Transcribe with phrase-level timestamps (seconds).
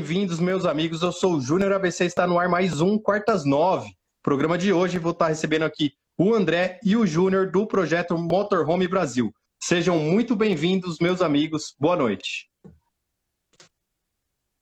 [0.00, 1.02] Bem-vindos, meus amigos.
[1.02, 3.94] Eu sou o Júnior ABC, está no ar mais um Quartas Nove.
[4.22, 8.88] Programa de hoje vou estar recebendo aqui o André e o Júnior do projeto Motorhome
[8.88, 9.30] Brasil.
[9.62, 11.74] Sejam muito bem-vindos, meus amigos.
[11.78, 12.50] Boa noite.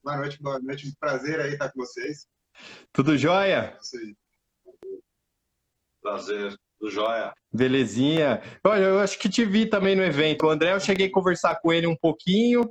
[0.02, 0.92] Boa noite, boa noite.
[0.98, 2.26] Prazer aí estar com vocês.
[2.92, 3.78] Tudo jóia?
[6.02, 7.32] Prazer, tudo jóia.
[7.52, 8.42] Belezinha.
[8.64, 10.46] Olha, eu acho que te vi também no evento.
[10.46, 12.68] O André, eu cheguei a conversar com ele um pouquinho,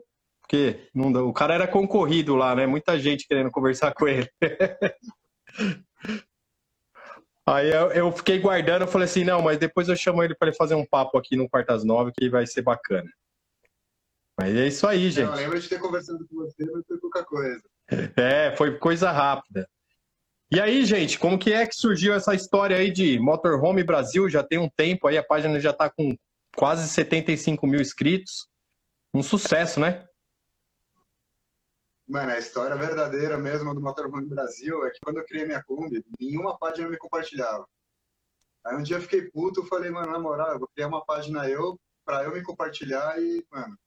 [0.48, 2.66] porque não, o cara era concorrido lá, né?
[2.66, 4.30] Muita gente querendo conversar com ele.
[7.46, 10.50] Aí eu, eu, fiquei guardando, eu falei assim, não, mas depois eu chamo ele para
[10.50, 13.10] ele fazer um papo aqui no Quartas Nove, que vai ser bacana.
[14.38, 15.28] Mas é isso aí, gente.
[15.28, 17.62] Não, lembro de ter conversado com você, mas foi pouca coisa.
[18.18, 19.66] É, foi coisa rápida.
[20.52, 24.30] E aí, gente, como que é que surgiu essa história aí de Motorhome Brasil?
[24.30, 26.14] Já tem um tempo aí, a página já está com
[26.54, 28.48] quase 75 mil inscritos.
[29.14, 30.06] Um sucesso, né?
[32.08, 36.06] Mano, a história verdadeira mesmo do Motorhome Brasil é que quando eu criei minha Kombi,
[36.20, 37.68] nenhuma página me compartilhava.
[38.66, 41.50] Aí um dia eu fiquei puto, falei, mano, na moral, eu vou criar uma página
[41.50, 43.78] eu, pra eu me compartilhar e, mano,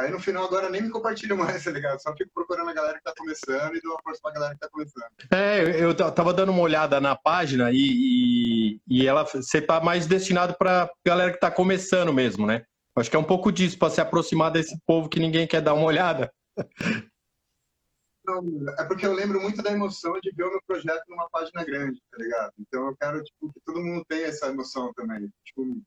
[0.00, 2.00] Aí no final agora nem me compartilho mais, tá ligado?
[2.00, 4.60] Só fico procurando a galera que tá começando e dou uma força pra galera que
[4.60, 5.10] tá começando.
[5.30, 10.06] É, eu tava dando uma olhada na página e, e, e ela você tá mais
[10.06, 12.64] destinado pra galera que tá começando mesmo, né?
[12.96, 15.74] Acho que é um pouco disso, pra se aproximar desse povo que ninguém quer dar
[15.74, 16.32] uma olhada.
[18.78, 22.00] É porque eu lembro muito da emoção de ver o meu projeto numa página grande,
[22.10, 22.52] tá ligado?
[22.60, 25.28] Então eu quero tipo, que todo mundo tenha essa emoção também.
[25.44, 25.80] Tipo,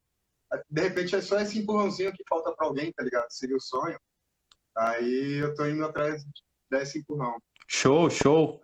[0.70, 3.28] de repente é só esse empurrãozinho que falta para alguém, tá ligado?
[3.30, 3.98] Seria o sonho.
[4.76, 6.26] Aí eu tô indo atrás
[6.70, 7.38] desse empurrão.
[7.68, 8.62] Show, show.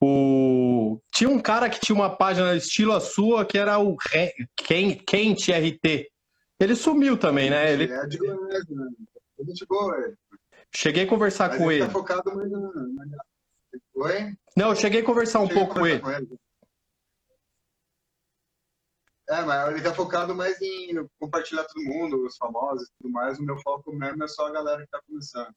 [0.00, 1.00] O...
[1.12, 4.32] Tinha um cara que tinha uma página estilo a sua, que era o Re...
[4.56, 6.10] Quente RT.
[6.60, 7.72] Ele sumiu também, né?
[7.72, 7.90] Ele...
[7.90, 8.88] É de Goiás, né?
[9.38, 10.14] É gente boa, é.
[10.76, 11.80] Cheguei a conversar Mas com ele.
[11.80, 11.86] ele.
[11.86, 12.70] Tá focado mais na...
[13.94, 14.36] Oi?
[14.54, 16.00] Não, eu cheguei a conversar um pouco com ele.
[16.00, 16.38] com ele.
[19.30, 23.38] É, mas ele tá focado mais em compartilhar todo mundo, os famosos e tudo mais.
[23.38, 25.50] O meu foco mesmo é só a galera que tá começando.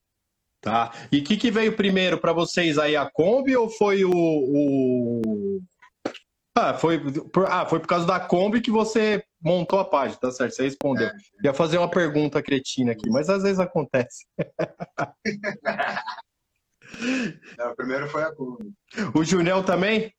[0.62, 0.94] Tá.
[1.12, 4.12] E o que, que veio primeiro para vocês aí, a Kombi ou foi o.
[4.14, 5.62] o...
[6.58, 6.98] Ah, foi
[7.30, 10.54] por, ah, foi por causa da Kombi que você montou a página, tá certo?
[10.54, 11.08] Você respondeu.
[11.08, 11.14] É.
[11.44, 14.26] Ia fazer uma pergunta cretina aqui, mas às vezes acontece.
[17.58, 18.74] Não, o primeiro foi a Kombi.
[19.14, 20.12] O Junel também?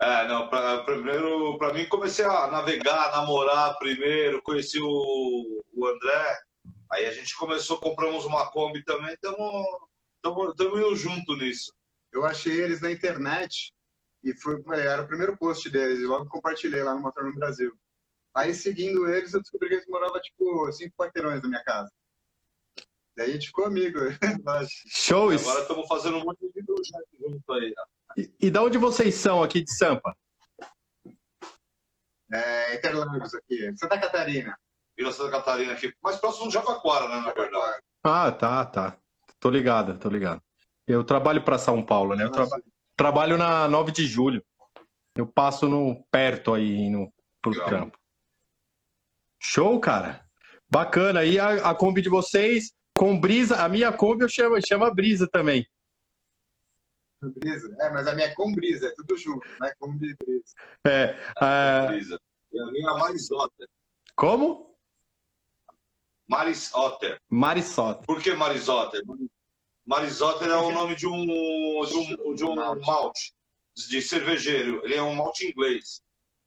[0.00, 6.38] É, não, pra, primeiro, para mim, comecei a navegar, namorar primeiro, conheci o, o André,
[6.90, 9.66] aí a gente começou, compramos uma Kombi também, estamos
[10.58, 11.70] indo junto nisso.
[12.10, 13.74] Eu achei eles na internet
[14.22, 17.72] e foi, era o primeiro post deles, e logo compartilhei lá no Motor no Brasil.
[18.34, 21.90] Aí, seguindo eles, eu descobri que eles moravam, tipo, cinco quarteirões da minha casa.
[23.16, 23.98] Daí a gente ficou amigo.
[24.88, 25.32] Show!
[25.32, 25.48] isso.
[25.48, 27.74] Agora estamos fazendo um monte de projeto junto aí.
[28.16, 30.14] E, e da onde vocês são aqui de Sampa?
[32.32, 34.56] É, Interlagos aqui, Santa Catarina.
[34.96, 37.82] Vila Santa Catarina aqui, mais próximo do Jabaquara, né, na verdade.
[38.04, 38.96] Ah, tá, tá.
[39.40, 40.42] Tô ligado, tô ligado.
[40.86, 42.24] Eu trabalho para São Paulo, né?
[42.24, 42.60] Eu traba-
[43.00, 44.44] trabalho na 9 de julho.
[45.16, 47.10] Eu passo no perto aí no
[47.40, 47.66] pro Legal.
[47.66, 47.98] trampo.
[49.42, 50.22] Show, cara.
[50.68, 51.24] Bacana.
[51.24, 55.26] E a, a Kombi de vocês com brisa, a minha Kombi eu chamo, chama brisa
[55.26, 55.66] também.
[57.22, 57.74] Brisa.
[57.80, 59.72] É, mas a minha é com brisa, é tudo junto, né?
[59.78, 60.18] Com brisa.
[60.86, 62.20] É, ah, Brisa.
[62.52, 63.68] E a minha é Maris Otter.
[64.14, 64.76] como?
[66.28, 67.18] Maris Otter.
[67.30, 68.02] Marisota.
[68.06, 69.02] Por que Maris Otter?
[69.90, 73.34] Maris Otter é o nome de um, de um, de um malte
[73.74, 74.80] de cervejeiro.
[74.84, 76.00] Ele é um malte inglês.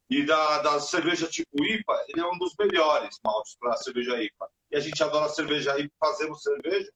[0.08, 4.48] E da, da cerveja tipo IPA, ele é um dos melhores maltes para cerveja IPA.
[4.70, 6.90] E a gente adora cerveja IPA, fazemos cerveja.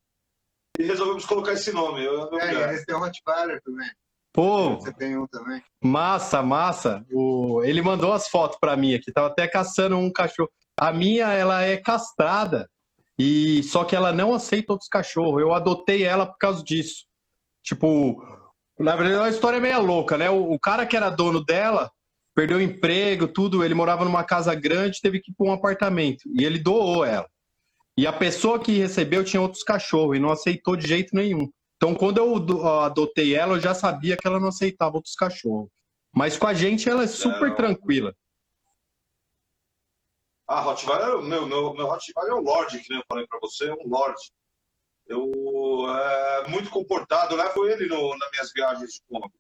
[0.78, 2.02] E resolvemos colocar esse nome.
[2.02, 3.90] Eu, eu, É, e eles têm um Rottweiler também.
[4.32, 5.62] Pô, Você tem um também.
[5.84, 7.04] Massa, massa.
[7.12, 7.62] O...
[7.62, 9.12] Ele mandou as fotos pra mim aqui.
[9.12, 10.50] Tava até caçando um cachorro.
[10.80, 12.70] A minha, ela é castrada.
[13.18, 15.40] E só que ela não aceita outros cachorros.
[15.40, 17.04] Eu adotei ela por causa disso.
[17.62, 18.22] Tipo,
[18.78, 20.30] na verdade, a história é meio louca, né?
[20.30, 21.90] O, o cara que era dono dela
[22.34, 23.64] perdeu o emprego, tudo.
[23.64, 26.22] Ele morava numa casa grande, teve que ir para um apartamento.
[26.32, 27.28] E ele doou ela.
[27.96, 31.50] E a pessoa que recebeu tinha outros cachorros e não aceitou de jeito nenhum.
[31.76, 35.68] Então, quando eu adotei ela, eu já sabia que ela não aceitava outros cachorros.
[36.14, 37.56] Mas com a gente, ela é super Não.
[37.56, 38.14] tranquila.
[40.48, 43.68] Ah, Rottweiler, meu, meu, meu Rottweiler é o Lorde, que nem eu falei para você,
[43.68, 44.32] é um Lorde.
[45.06, 45.30] Eu,
[45.90, 49.34] é muito comportado, eu levo ele no, nas minhas viagens de Kombi.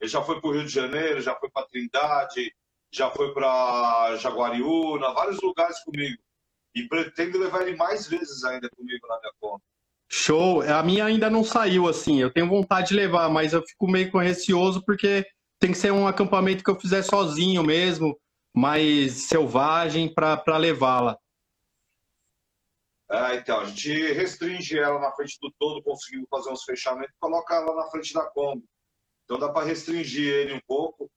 [0.00, 2.52] Ele já foi para o Rio de Janeiro, já foi para Trindade,
[2.92, 6.20] já foi para Jaguariúna, vários lugares comigo.
[6.74, 9.62] E pretendo levar ele mais vezes ainda comigo na minha conta.
[10.10, 10.62] Show.
[10.62, 12.20] A minha ainda não saiu assim.
[12.20, 15.24] Eu tenho vontade de levar, mas eu fico meio com receoso porque
[15.60, 18.18] tem que ser um acampamento que eu fizer sozinho mesmo,
[18.54, 21.18] mais selvagem para levá-la.
[23.08, 27.54] Ah, então, a gente restringe ela na frente do todo, conseguindo fazer uns fechamentos, coloca
[27.54, 28.64] ela na frente da Kombi.
[29.24, 31.10] Então dá para restringir ele um pouco.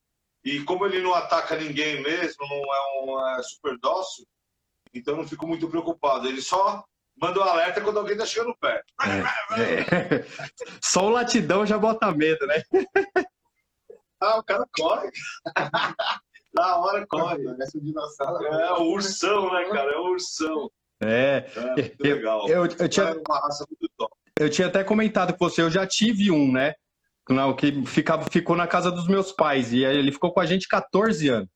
[0.44, 4.26] E como ele não ataca ninguém mesmo, não é um é super dócil,
[4.94, 6.28] então não fico muito preocupado.
[6.28, 6.84] Ele só
[7.16, 8.86] manda um alerta quando alguém tá chegando perto.
[9.02, 10.26] É, é.
[10.82, 12.62] Só o latidão já bota medo, né?
[14.20, 15.10] Ah, o cara corre.
[16.54, 17.44] Na hora corre.
[17.44, 18.46] Parece um dinossauro.
[18.46, 19.92] É o ursão, né, cara?
[19.92, 20.70] É o ursão.
[21.02, 21.46] É.
[21.56, 22.48] É muito legal.
[22.48, 24.14] Eu, eu, tinha, É uma raça muito top.
[24.40, 26.74] eu tinha até comentado com você, eu já tive um, né?
[27.30, 29.72] Não, que ficava, ficou na casa dos meus pais.
[29.74, 31.50] E ele ficou com a gente 14 anos.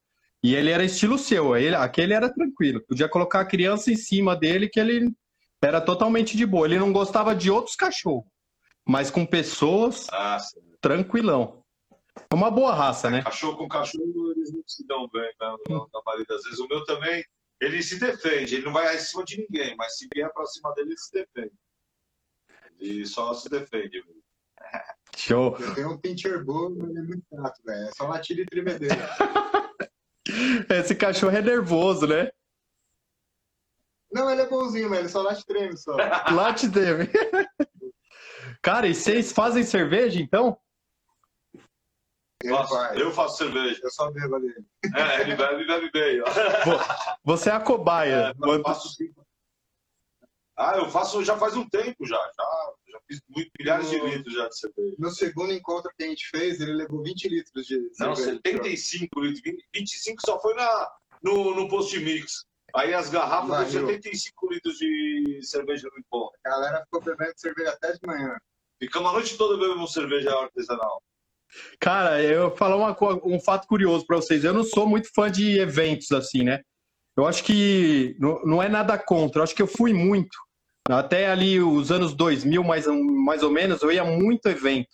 [0.43, 1.55] E ele era estilo seu.
[1.57, 2.81] Ele, aquele era tranquilo.
[2.87, 5.11] Podia colocar a criança em cima dele, que ele
[5.61, 6.65] era totalmente de boa.
[6.65, 8.25] Ele não gostava de outros cachorros.
[8.87, 10.37] Mas com pessoas, Ah,
[10.79, 11.61] tranquilão.
[12.31, 13.21] É uma boa raça, né?
[13.23, 15.31] Cachorro com cachorro, eles não se dão bem, né?
[15.69, 16.59] na, na maioria das vezes.
[16.59, 17.23] O meu também,
[17.61, 18.55] ele se defende.
[18.55, 21.11] Ele não vai em cima de ninguém, mas se vier pra cima dele, ele se
[21.11, 21.53] defende.
[22.79, 24.03] Ele só se defende.
[25.15, 25.57] Show.
[25.59, 27.87] Eu tenho um pincher bull, mas ele é muito chato, velho.
[27.87, 28.95] É só latido e tremedeira.
[30.69, 32.29] Esse cachorro é nervoso, né?
[34.11, 35.95] Não, ele é bonzinho, mas ele só late e treme só.
[35.95, 37.09] Lá te teve.
[38.61, 40.57] Cara, e vocês fazem cerveja, então?
[42.43, 43.79] Ele Faço- eu faço cerveja.
[43.83, 44.53] Eu só bebo ali.
[44.95, 46.21] É, ele bebe, bebe bem.
[46.21, 46.25] ó.
[47.23, 48.33] Você é a cobaia.
[48.43, 49.11] É, eu faço sim.
[50.55, 52.15] Ah, eu faço já faz um tempo já.
[52.17, 54.95] Já, já fiz muito, milhares de litros já de cerveja.
[54.99, 58.39] No segundo encontro que a gente fez, ele levou 20 litros de Não, cerveja.
[58.43, 59.41] 75 litros.
[59.43, 60.91] 20 25 só foi na,
[61.21, 62.45] no, no post mix.
[62.75, 66.37] Aí as garrafas deu 75 litros de cerveja no encontro.
[66.45, 68.35] A galera ficou bebendo cerveja até de manhã.
[68.79, 71.01] Ficamos a noite toda bebendo cerveja artesanal.
[71.79, 72.95] Cara, eu vou falar uma
[73.25, 74.43] um fato curioso pra vocês.
[74.43, 76.61] Eu não sou muito fã de eventos assim, né?
[77.15, 79.39] Eu acho que não, não é nada contra.
[79.39, 80.37] Eu acho que eu fui muito.
[80.87, 84.89] Até ali os anos 2000, mais, mais ou menos, eu ia muito evento.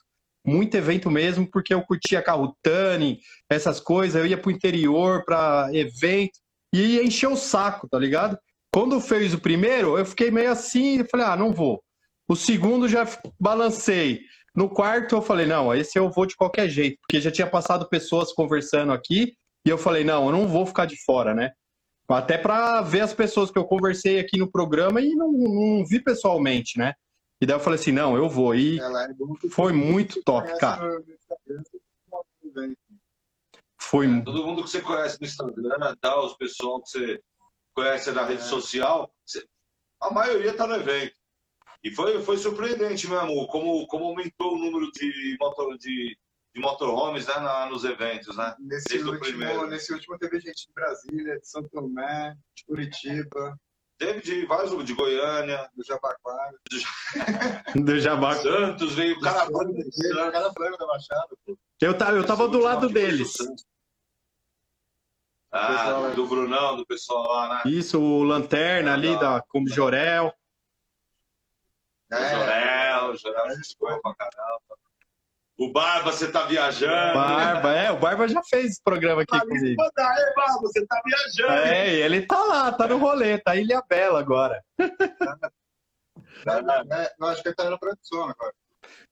[0.45, 4.19] Muito evento mesmo, porque eu curtia carro Tani, essas coisas.
[4.19, 6.39] Eu ia pro interior pra evento
[6.73, 8.37] e ia encher o saco, tá ligado?
[8.73, 11.83] Quando fez o primeiro, eu fiquei meio assim e falei, ah, não vou.
[12.27, 13.07] O segundo já
[13.39, 14.21] balancei.
[14.55, 17.89] No quarto eu falei, não, esse eu vou de qualquer jeito, porque já tinha passado
[17.89, 19.35] pessoas conversando aqui,
[19.65, 21.51] e eu falei, não, eu não vou ficar de fora, né?
[22.07, 25.99] Até para ver as pessoas que eu conversei aqui no programa e não, não vi
[25.99, 26.93] pessoalmente, né?
[27.41, 28.53] E daí eu falei assim, não, eu vou.
[28.53, 29.07] E é
[29.39, 31.01] que foi muito top, cara.
[33.79, 34.23] Foi.
[34.23, 37.21] Todo mundo que você conhece no Instagram, tá, os pessoal que você
[37.73, 38.45] conhece na rede É.
[38.45, 39.11] social,
[40.01, 41.15] a maioria tá no evento.
[41.83, 46.17] E foi, foi surpreendente mesmo, como, como aumentou o número de, motor, de,
[46.55, 48.55] de motorhomes né, na- nos eventos, né?
[48.59, 49.67] Nesse Desde o último, primeiro.
[49.67, 53.57] nesse último teve gente de Brasília, de São Tomé, de Curitiba,
[53.95, 56.57] Teve de vários, de Goiânia, do Jabaquara.
[57.75, 58.35] Do Jabá.
[58.35, 61.57] Santos, veio o cara O cara plano da Baixada, pô.
[61.79, 63.33] Eu, ta- eu tava do lado deles.
[65.51, 67.71] Ah, do Brunão, do pessoal lá, né?
[67.71, 70.33] Isso, o Lanterna ali da Como Jorel.
[72.13, 74.61] O É, Jorel, o Jorel, foi pra caramba.
[75.57, 77.13] O Barba, você tá viajando.
[77.13, 79.81] Barba, é, o Barba já fez esse programa aqui comigo.
[79.97, 81.53] Aí, Barba, você tá viajando.
[81.67, 84.61] É, ele tá lá, tá no rolê, tá Ilha Bela agora.
[84.79, 84.85] é,
[87.19, 88.53] eu acho que ele tá na produção agora.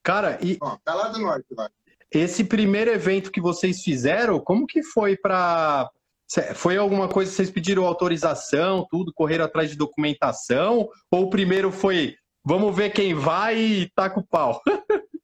[0.03, 1.69] Cara, e Ó, tá lá do norte, lá.
[2.11, 5.89] esse primeiro evento que vocês fizeram, como que foi pra.
[6.27, 10.89] Cê- Foi alguma coisa que vocês pediram autorização, tudo, correram atrás de documentação?
[11.11, 14.61] Ou o primeiro foi, vamos ver quem vai e taca o pau?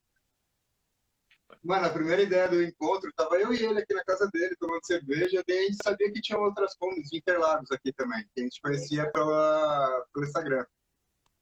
[1.63, 4.85] Mano, a primeira ideia do encontro, tava eu e ele aqui na casa dele, tomando
[4.85, 8.43] cerveja, daí a gente sabia que tinha outras combis de Interlagos aqui também, que a
[8.43, 10.65] gente conhecia pela, pelo Instagram.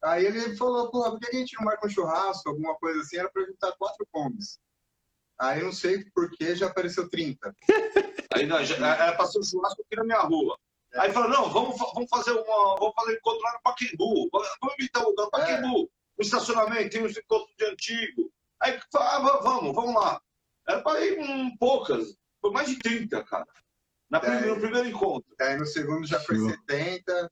[0.04, 3.18] Aí ele falou, pô, por que a gente não marca um churrasco, alguma coisa assim?
[3.18, 4.58] Era pra juntar quatro combis.
[5.40, 7.56] Aí eu não sei por que já apareceu 30.
[8.34, 10.58] Aí não, já- era pra ser um churrasco aqui na minha rua.
[10.98, 12.76] Aí falou, não, vamos, vamos fazer uma.
[12.80, 14.30] Vamos fazer um encontro lá no Paquembu.
[14.32, 15.90] Vamos invitar o lugar Paquembu.
[16.18, 18.32] No estacionamento, tem uns encontros de antigo.
[18.62, 20.22] Aí ah, va- vamos, vamos lá.
[20.68, 22.16] Era pra ir um, poucas.
[22.42, 23.46] Foi mais de 30, cara.
[24.10, 24.22] Na É.
[24.22, 25.26] prime- no primeiro encontro.
[25.42, 26.50] Aí no segundo já foi Show.
[26.50, 27.32] 70.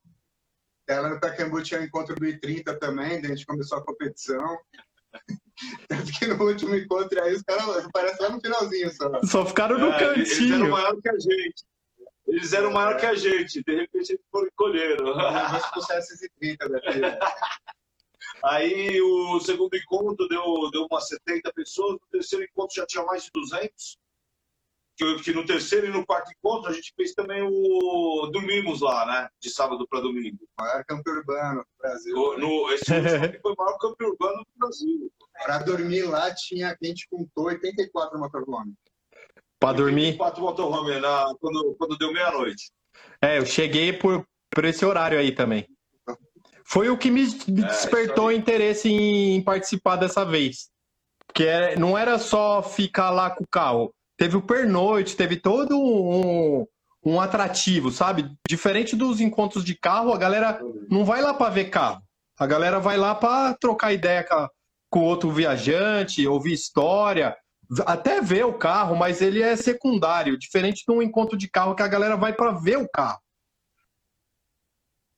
[0.87, 4.59] Ela no Pacaembu tinha o encontro do I30 também, daí a gente começou a competição.
[5.87, 9.21] Tanto que no último encontro aí os caras aparecem lá no finalzinho só.
[9.23, 10.71] Só ficaram no É, eles eram cantinho.
[10.71, 11.63] maior que a gente.
[12.33, 13.63] Eles eram maior que a gente.
[13.63, 15.13] De repente eles foram e colheram.
[15.13, 16.99] Vamos pro CS30 daqui.
[16.99, 17.19] né?
[18.43, 23.25] Aí o segundo encontro deu, deu umas 70 pessoas, no terceiro encontro já tinha mais
[23.25, 23.97] de 200.
[24.95, 28.29] Que, que no terceiro e no quarto encontro a gente fez também o.
[28.31, 29.29] Dormimos lá, né?
[29.39, 30.37] De sábado para domingo.
[30.57, 32.17] O maior campo urbano do Brasil.
[32.17, 32.85] O, no, esse
[33.41, 35.11] foi o maior campo urbano do Brasil.
[35.43, 38.73] Para dormir lá, tinha, a gente contou 84 motorhomes.
[39.63, 40.17] Para dormir?
[40.17, 42.69] Quatro motorhome na, quando, quando deu meia-noite.
[43.21, 45.65] É, eu cheguei por, por esse horário aí também.
[46.65, 50.67] Foi o que me despertou é, interesse em participar dessa vez.
[51.25, 53.93] Porque é, não era só ficar lá com o carro.
[54.17, 56.67] Teve o pernoite, teve todo um,
[57.05, 58.29] um atrativo, sabe?
[58.45, 62.01] Diferente dos encontros de carro, a galera não vai lá para ver carro.
[62.37, 64.49] A galera vai lá para trocar ideia com,
[64.89, 67.33] com outro viajante, ouvir história,
[67.85, 71.83] até ver o carro, mas ele é secundário, diferente de um encontro de carro que
[71.83, 73.21] a galera vai para ver o carro.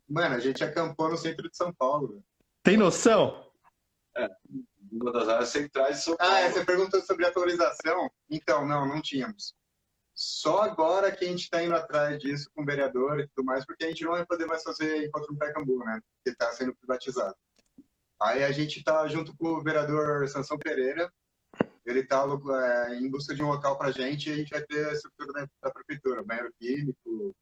[0.08, 2.24] Mano, a gente acampou no centro de São Paulo.
[2.62, 3.52] Tem noção?
[4.16, 4.30] É,
[4.92, 6.34] uma das áreas centrais de São Paulo.
[6.34, 8.10] Ah, é, você perguntou sobre atualização?
[8.30, 9.56] Então, não, não tínhamos.
[10.14, 13.66] Só agora que a gente está indo atrás disso com o vereador e tudo mais,
[13.66, 16.00] porque a gente não vai poder mais fazer encontro no Pecambu, né?
[16.16, 17.36] Porque está sendo privatizado.
[18.22, 21.12] Aí a gente está junto com o vereador Sansão Pereira,
[21.86, 24.62] ele está é, em busca de um local para a gente e a gente vai
[24.64, 27.36] ter a estrutura da, da prefeitura, banheiro químico,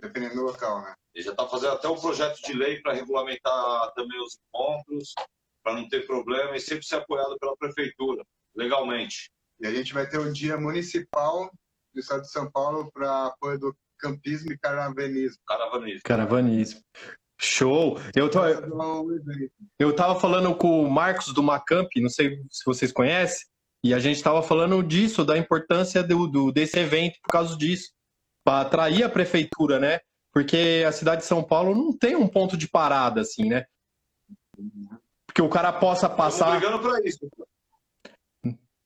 [0.00, 0.94] dependendo do local, né?
[1.14, 5.14] Ele já está fazendo até um projeto de lei para regulamentar também os encontros,
[5.64, 8.24] para não ter problema e sempre ser apoiado pela prefeitura,
[8.54, 9.30] legalmente.
[9.60, 11.50] E a gente vai ter um dia municipal
[11.92, 15.38] do estado de São Paulo para apoio do campismo e caravanismo.
[15.44, 16.00] Caravanismo.
[16.04, 16.80] Caravanismo.
[17.40, 17.98] Show!
[18.14, 18.40] Eu, tô,
[19.78, 23.46] eu tava falando com o Marcos do Macamp, não sei se vocês conhecem,
[23.82, 27.92] e a gente estava falando disso, da importância do, do, desse evento por causa disso,
[28.44, 30.00] para atrair a prefeitura, né?
[30.32, 33.66] Porque a cidade de São Paulo não tem um ponto de parada, assim, né?
[35.34, 36.56] Que o cara possa passar.
[36.56, 37.28] Estamos brigando para isso.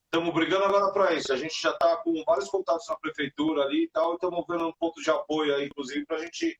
[0.05, 1.33] Estamos brigando agora para isso.
[1.33, 4.73] A gente já está com vários contatos na prefeitura ali e tal, estamos vendo um
[4.73, 6.55] ponto de apoio aí, inclusive, para a gente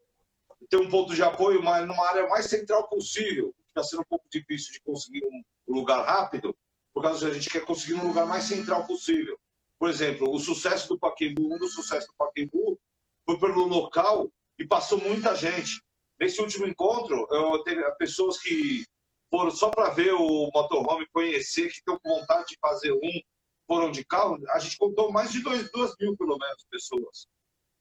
[0.71, 3.55] ter um ponto de apoio mas numa área mais central possível.
[3.69, 5.43] Está sendo um pouco difícil de conseguir um
[5.75, 6.57] lugar rápido,
[6.95, 9.39] por causa que a gente quer conseguir um lugar mais central possível.
[9.79, 12.79] Por exemplo, o sucesso do Paquembu, um dos sucessos do Paquembu
[13.25, 15.83] foi pelo local e passou muita gente.
[16.21, 18.85] Nesse último encontro, eu teve pessoas que
[19.31, 23.21] foram só para ver o motorhome, conhecer, que estão com vontade de fazer um,
[23.67, 24.39] foram de carro.
[24.51, 27.27] A gente contou mais de 2 mil, pelo menos, pessoas.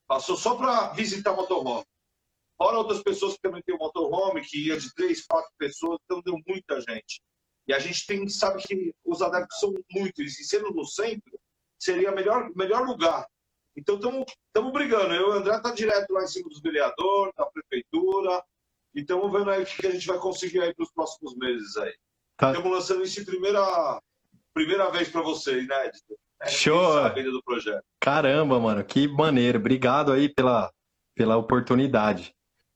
[0.06, 1.84] Passou só para visitar o motorhome.
[2.56, 6.22] Fora outras pessoas que também têm o motorhome, que ia de três, quatro pessoas, então
[6.22, 7.20] deu muita gente.
[7.66, 11.38] E a gente tem, sabe que os adeptos são muitos, e sendo no centro,
[11.78, 13.26] seria o melhor, melhor lugar.
[13.76, 15.14] Então estamos brigando.
[15.14, 18.42] Eu e o André tá direto lá em cima dos vereadores, da prefeitura,
[18.94, 21.76] e estamos vendo aí o que a gente vai conseguir aí para os próximos meses
[21.76, 21.94] aí.
[22.32, 22.68] Estamos tá.
[22.68, 24.02] lançando isso em primeira,
[24.52, 26.14] primeira vez para vocês, né, Edson?
[26.42, 27.08] É, Show!
[27.14, 27.84] Do projeto.
[28.00, 29.58] Caramba, mano, que maneiro.
[29.58, 30.72] Obrigado aí pela,
[31.14, 32.34] pela oportunidade.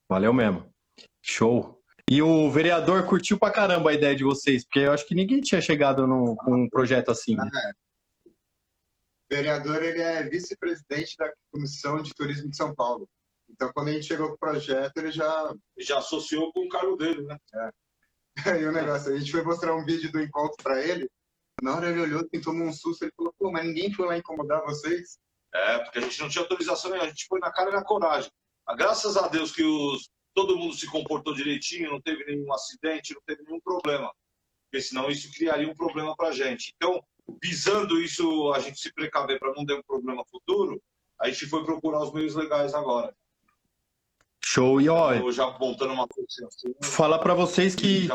[0.08, 0.72] Valeu mesmo.
[1.20, 1.75] Show.
[2.08, 5.40] E o vereador curtiu pra caramba a ideia de vocês, porque eu acho que ninguém
[5.40, 7.34] tinha chegado num, um projeto assim.
[7.34, 7.50] Né?
[7.52, 7.70] É.
[8.28, 8.32] O
[9.28, 13.08] vereador ele é vice-presidente da Comissão de Turismo de São Paulo.
[13.50, 15.54] Então, quando a gente chegou com o projeto, ele já.
[15.78, 17.36] Já associou com o cargo dele, né?
[17.54, 17.70] É.
[18.60, 21.10] E o negócio, a gente foi mostrar um vídeo do encontro para ele.
[21.62, 24.16] Na hora ele olhou, e tomou um susto, ele falou: pô, mas ninguém foi lá
[24.16, 25.18] incomodar vocês?
[25.54, 27.82] É, porque a gente não tinha autorização nenhuma, a gente foi na cara e na
[27.82, 28.30] coragem.
[28.76, 33.22] Graças a Deus que os todo mundo se comportou direitinho, não teve nenhum acidente, não
[33.26, 34.12] teve nenhum problema.
[34.70, 36.74] Porque senão isso criaria um problema para a gente.
[36.76, 37.02] Então,
[37.42, 40.80] visando isso, a gente se precaver para não ter um problema futuro,
[41.18, 43.16] a gente foi procurar os meios legais agora.
[44.44, 44.78] Show.
[44.78, 48.06] E olha, já montando uma coisa assim, fala para vocês que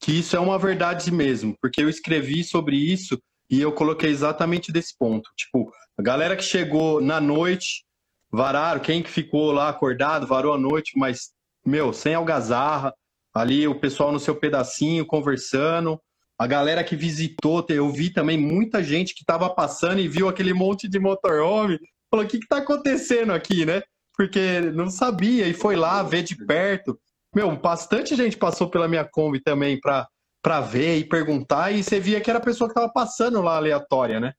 [0.00, 4.72] que isso é uma verdade mesmo, porque eu escrevi sobre isso e eu coloquei exatamente
[4.72, 5.30] desse ponto.
[5.36, 7.84] Tipo, a galera que chegou na noite
[8.32, 11.30] vararam, quem que ficou lá acordado, varou a noite, mas,
[11.64, 12.94] meu, sem algazarra,
[13.34, 16.00] ali o pessoal no seu pedacinho conversando,
[16.38, 20.54] a galera que visitou, eu vi também muita gente que estava passando e viu aquele
[20.54, 21.78] monte de motorhome,
[22.10, 23.82] falou, o que que tá acontecendo aqui, né?
[24.16, 26.98] Porque não sabia e foi lá ver de perto.
[27.34, 30.06] Meu, bastante gente passou pela minha Kombi também para
[30.42, 33.56] para ver e perguntar, e você via que era a pessoa que estava passando lá
[33.56, 34.32] aleatória, né?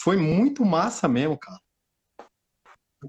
[0.00, 1.58] Foi muito massa mesmo, cara.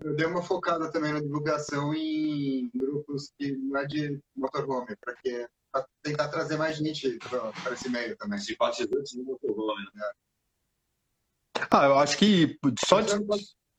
[0.02, 5.16] Eu dei uma focada também na divulgação em grupos que não é de motorhome, para
[5.16, 7.18] que pra tentar trazer mais gente
[7.62, 8.40] para esse meio também.
[8.40, 10.12] Simpatizantes do motorhome, né?
[11.70, 13.14] Ah, eu acho que só de,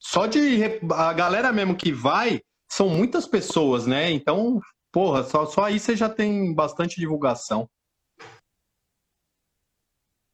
[0.00, 2.40] só de a galera mesmo que vai
[2.70, 4.10] são muitas pessoas, né?
[4.10, 4.60] Então,
[4.92, 7.68] porra, só, só aí você já tem bastante divulgação.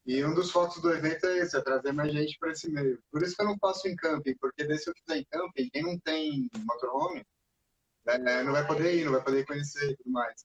[0.05, 3.01] E um dos fotos do evento é esse, é trazer mais gente para esse meio.
[3.11, 5.69] Por isso que eu não faço em camping, porque daí se eu fizer em camping,
[5.69, 7.23] quem não tem motorhome,
[8.07, 10.43] é, não vai poder ir, não vai poder conhecer e tudo mais.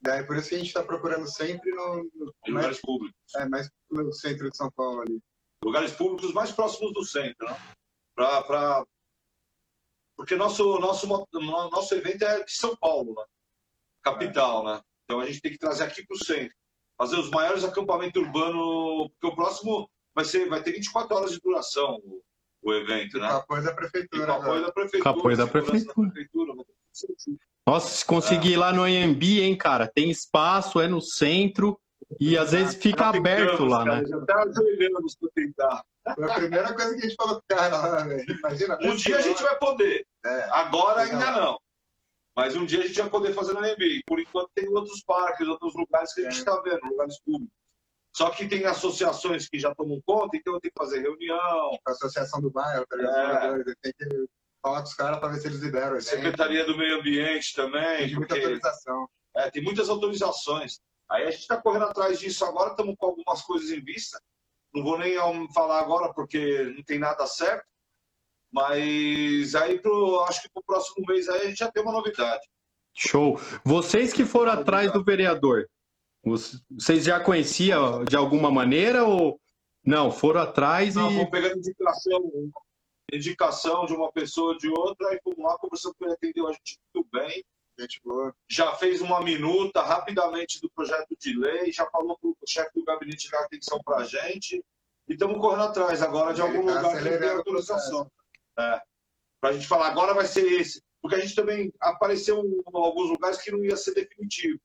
[0.00, 2.10] Daí por isso que a gente está procurando sempre no,
[2.48, 3.16] lugares públicos.
[3.36, 5.22] é, mais no centro de São Paulo ali.
[5.62, 7.56] Lugares públicos mais próximos do centro, né?
[8.14, 8.86] Pra, pra...
[10.16, 13.24] Porque nosso, nosso, nosso evento é de São Paulo, né?
[14.02, 14.82] Capital, né?
[15.04, 16.54] Então a gente tem que trazer aqui para o centro.
[16.98, 21.40] Fazer os maiores acampamentos urbanos, porque o próximo vai, ser, vai ter 24 horas de
[21.40, 22.22] duração o,
[22.62, 23.28] o evento, Com né?
[23.28, 24.26] apoio da E prefeitura.
[24.26, 24.66] com apoio agora.
[24.66, 25.02] da prefeitura.
[25.12, 26.10] Com apoio da prefeitura.
[26.92, 27.38] certinho.
[27.66, 31.78] Nossa, se conseguir ir lá no AMB, hein, cara, tem espaço, é no centro
[32.20, 34.06] e às vezes fica Já aberto lá, cara, né?
[34.08, 35.84] Já tá ajoelhamos para tentar.
[36.14, 38.24] Foi a primeira coisa que a gente falou cara velho.
[38.38, 38.78] Imagina.
[38.80, 40.06] Um dia a gente vai poder.
[40.24, 41.58] É, Agora ainda não.
[42.36, 44.02] Mas um dia a gente vai poder fazer no AMB.
[44.06, 46.38] Por enquanto tem outros parques, outros lugares que a gente É.
[46.40, 47.54] está vendo, lugares públicos.
[48.14, 52.40] Só que tem associações que já tomam conta, então tem que fazer reunião, a associação
[52.40, 53.60] do bairro, tá ligado?
[53.60, 53.74] É.
[53.82, 54.26] Tem que
[54.62, 55.96] falar com os caras para ver se eles liberam.
[55.96, 56.10] a gente.
[56.10, 59.08] Secretaria do Meio Ambiente Tem também, muita porque autorização.
[59.36, 60.78] é, tem muitas autorizações.
[61.10, 64.20] Aí a gente está correndo atrás disso agora, estamos com algumas coisas em vista.
[64.74, 65.16] Não vou nem
[65.54, 67.64] falar agora porque não tem nada certo.
[68.56, 71.92] Mas aí pro, acho que para o próximo mês aí a gente já tem uma
[71.92, 72.40] novidade.
[72.94, 73.38] Show.
[73.62, 75.68] Vocês que foram atrás do vereador,
[76.24, 79.38] vocês já conheciam de alguma maneira ou
[79.84, 80.10] não?
[80.10, 81.14] Foram atrás Não, e.
[81.16, 82.50] vamos pegando indicação,
[83.12, 86.52] indicação de uma pessoa ou de outra, aí fomos lá, conversando com ele, atendeu a
[86.52, 87.44] gente muito bem.
[87.78, 88.34] Gente boa.
[88.48, 92.84] Já fez uma minuta rapidamente do projeto de lei, já falou para o chefe do
[92.86, 94.64] gabinete dar atenção para a gente.
[95.06, 98.10] E estamos correndo atrás agora de algum tá lugar que tem acelerando o autorização.
[98.58, 98.80] É.
[99.40, 100.82] Para a gente falar, agora vai ser esse.
[101.02, 104.58] Porque a gente também apareceu em alguns lugares que não ia ser definitivo.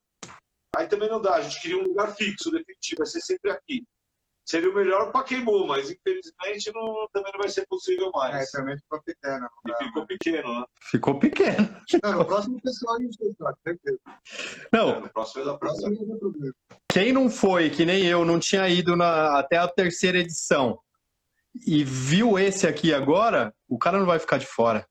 [0.74, 3.84] Aí também não dá, a gente queria um lugar fixo, definitivo, vai ser sempre aqui.
[4.44, 8.50] Seria o melhor para queimou, mas infelizmente não, também não vai ser possível É, mais.
[8.50, 9.46] também ficou pequeno.
[9.66, 10.66] E dá, ficou pequeno, né?
[10.90, 11.76] Ficou pequeno.
[12.02, 13.98] Não, no próximo pessoal a gente fez, com certeza.
[14.72, 16.54] Não, No próximo é da No próximo tem problema.
[16.90, 20.80] quem não foi, que nem eu, não tinha ido na- até a terceira edição
[21.66, 24.86] e viu esse aqui agora, o cara não vai ficar de fora.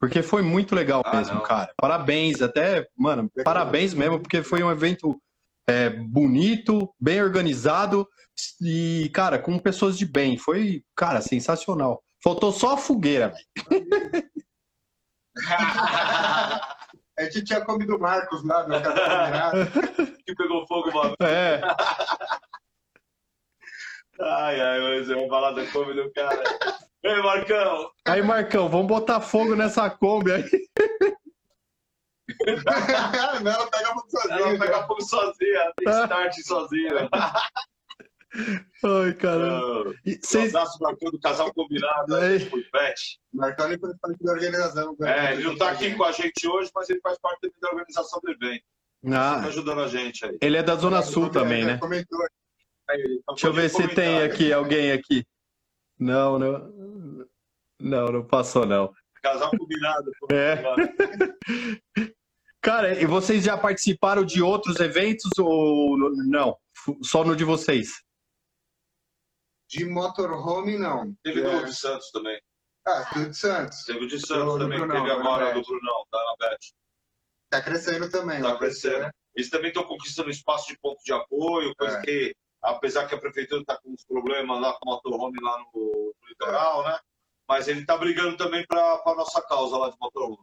[0.00, 1.42] Porque foi muito legal Ah, mesmo, não.
[1.42, 1.72] cara.
[1.76, 5.20] Parabéns, até, mano, parabéns mesmo, porque foi um evento
[5.68, 8.08] é, bonito, bem organizado
[8.60, 10.36] e, cara, com pessoas de bem.
[10.36, 12.02] Foi, cara, sensacional.
[12.22, 14.30] Faltou só a fogueira, velho.
[17.18, 20.16] A gente tinha comido o Marcos lá, no café combinado.
[20.24, 21.14] que pegou fogo, mano.
[21.22, 21.60] É,
[24.20, 26.42] Ai, ai, mas é uma balada come do cara.
[27.02, 27.90] Ei, Marcão!
[28.06, 30.44] aí, Marcão, vamos botar fogo nessa Kombi aí.
[33.42, 34.58] não, pega muito Ela sozinho.
[34.58, 37.08] pega fogo sozinha, tem start sozinha.
[38.84, 39.94] Ai, caramba.
[40.06, 43.18] E Um abraço, Marcão, do casal combinado, aí, por Pet.
[43.32, 44.96] Marcão ele faz parte da organização.
[45.02, 48.20] É, ele não tá aqui com a gente hoje, mas ele faz parte da organização
[48.22, 48.62] do evento.
[49.04, 50.38] Tá Ah, ajudando a gente aí.
[50.40, 51.76] ele é da Zona Sul também, né?
[51.78, 52.20] Comentou.
[52.22, 52.28] Aí,
[53.00, 55.24] então Deixa eu ver se tem aqui alguém aqui.
[55.98, 57.26] Não, não.
[57.80, 58.92] Não, não passou, não.
[59.22, 60.10] Casal combinado.
[60.30, 60.56] É.
[62.60, 66.56] Cara, e vocês já participaram de outros eventos ou não?
[67.02, 67.88] Só no de vocês?
[69.68, 71.12] De motorhome, não.
[71.24, 71.58] Teve É.
[71.60, 72.40] do de Santos também.
[72.86, 73.84] Ah, tudo de Santos.
[73.84, 76.48] Teve o de Do- Santos do também, que Brunão, teve agora, do Brunão, tá na
[76.48, 76.72] Bet.
[77.50, 78.40] Tá crescendo também.
[78.42, 79.10] Tá ser- crescendo.
[79.34, 82.02] Eles também estão conquistando espaço de ponto de apoio, coisa É.
[82.02, 86.14] que, apesar que a prefeitura está com uns problemas lá com o motorhome lá no,
[86.20, 86.98] no litoral, né?
[87.48, 90.38] Mas ele está brigando também para a nossa causa lá de motorhome.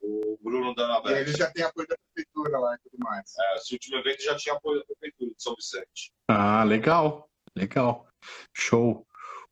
[0.00, 1.20] O Bruno da E Anabete.
[1.20, 3.32] ele já tem apoio da prefeitura lá e tudo mais.
[3.38, 6.12] É, esse último evento já tinha apoio da prefeitura de São Vicente.
[6.28, 7.28] Ah, legal.
[7.56, 8.06] Legal.
[8.54, 9.06] Show.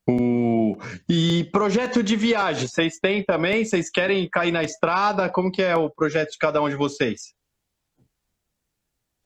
[0.08, 0.76] O...
[1.08, 3.64] E projeto de viagem, vocês têm também?
[3.64, 5.30] Vocês querem cair na estrada?
[5.30, 7.34] Como que é o projeto de cada um de vocês?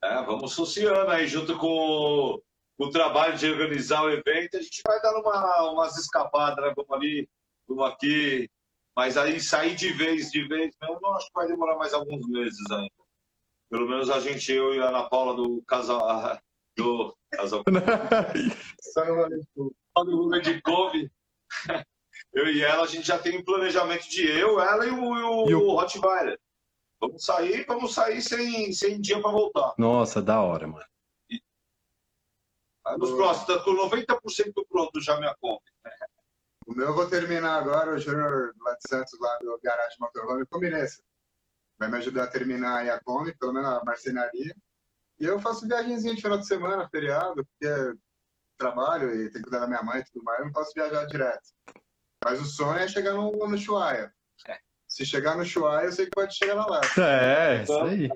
[0.07, 2.41] É, vamos associando aí junto com
[2.79, 6.73] o, trabalho de organizar o evento, a gente vai dando uma, umas escapadas, né?
[6.77, 7.29] Vamos ali,
[7.67, 8.49] vamos aqui.
[8.97, 12.27] Mas aí sair de vez, de vez mesmo, eu acho que vai demorar mais alguns
[12.29, 12.91] meses ainda.
[13.69, 16.01] Pelo menos a gente, eu e a Ana Paula do casal.
[16.77, 17.65] Do casal
[19.57, 21.11] do Lula de Couve.
[22.33, 25.23] Eu e ela, a gente já tem um planejamento de eu, ela e o, e
[25.23, 26.39] o, E o- Rottweiler.
[27.01, 29.75] Vamos sair, vamos sair sem, sem dia para voltar.
[29.79, 30.87] Nossa, da hora, mano.
[32.99, 35.65] Nos próximos, tá com 90% pronto já minha conta.
[36.67, 40.47] O meu eu vou terminar agora, o Júnior lá de Santos, lá do Garagem Motorhome,
[40.47, 41.03] Combinense.
[41.79, 44.55] Vai me ajudar a terminar aí a Kombi, pelo menos a marcenaria.
[45.19, 47.97] E eu faço viagenzinha de final de semana, feriado, porque
[48.57, 51.05] trabalho e tenho que cuidar da minha mãe e tudo mais, eu não posso viajar
[51.07, 51.49] direto.
[52.25, 54.13] Mas o sonho é chegar no, no Chuaia.
[54.47, 54.59] É.
[54.89, 56.67] Se chegar no Chuaia, eu sei que pode chegar lá.
[56.67, 56.81] lá.
[56.99, 58.09] É, isso aí.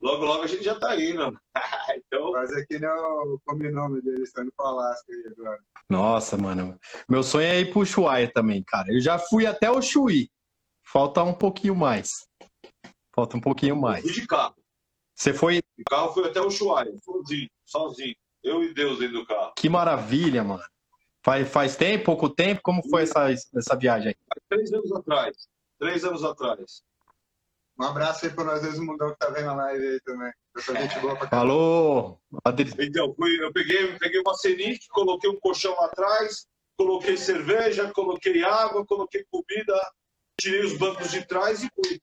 [0.00, 1.38] Logo, logo a gente já tá indo.
[1.96, 5.60] então, Mas aqui não come nome deles, estão indo pra Alasca aí agora.
[5.88, 6.78] Nossa, mano.
[7.08, 8.92] Meu sonho é ir pro Ushuaia também, cara.
[8.92, 10.30] Eu já fui até o Chuí.
[10.86, 12.26] Falta um pouquinho mais.
[13.14, 14.02] Falta um pouquinho mais.
[14.02, 14.54] fui de carro.
[15.14, 15.62] Você foi.
[15.78, 18.16] De carro fui até o Ushuaia, sozinho, sozinho.
[18.42, 19.52] Eu e Deus dentro do carro.
[19.56, 20.62] Que maravilha, mano.
[21.24, 22.60] Faz, faz tempo, pouco tempo?
[22.62, 24.16] Como foi essa, essa viagem aí?
[24.30, 25.48] Há Três anos atrás.
[25.78, 26.82] Três anos atrás.
[27.80, 30.32] Um abraço aí pra nós dois do Mundão que tá vendo a live aí também.
[30.56, 31.30] Gente boa pra caramba.
[31.30, 32.20] Falou!
[32.44, 32.72] Adri...
[32.78, 38.44] Então, fui, eu peguei, peguei uma Senic, coloquei um colchão lá atrás, coloquei cerveja, coloquei
[38.44, 39.92] água, coloquei comida,
[40.38, 42.00] tirei os bancos de trás e fui.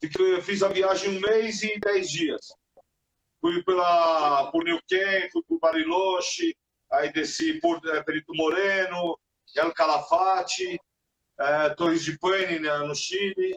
[0.00, 2.54] Eu fiz a viagem um mês e dez dias.
[3.40, 6.56] Fui pela, por Neuquén, fui por Bariloche,
[6.92, 9.18] aí desci por eh, Perito Moreno,
[9.56, 10.78] El Calafate,
[11.40, 13.56] eh, Torres de Paine né, no Chile.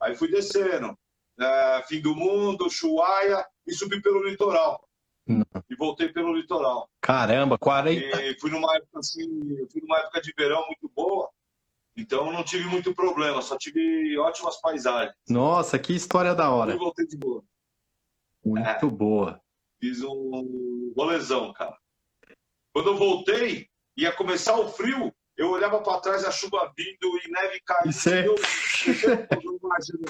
[0.00, 0.96] Aí fui descendo.
[1.40, 4.82] eh, Fim do Mundo, Chuaia e subi pelo litoral.
[5.26, 5.44] Não.
[5.68, 6.88] E voltei pelo litoral.
[7.02, 8.22] Caramba, 40.
[8.22, 9.26] E fui numa época assim,
[9.70, 11.28] fui numa época de verão muito boa.
[11.96, 15.14] Então não tive muito problema, só tive ótimas paisagens.
[15.28, 16.76] Nossa, que história da E hora.
[16.76, 17.42] voltei de boa.
[18.44, 19.40] Muito boa.
[19.80, 21.76] Fiz um rolezão, cara.
[22.78, 27.28] Quando eu voltei, ia começar o frio, eu olhava para trás, a chuva vindo e
[27.28, 27.90] neve caindo.
[27.90, 30.04] Isso é- Eu, eu imagino,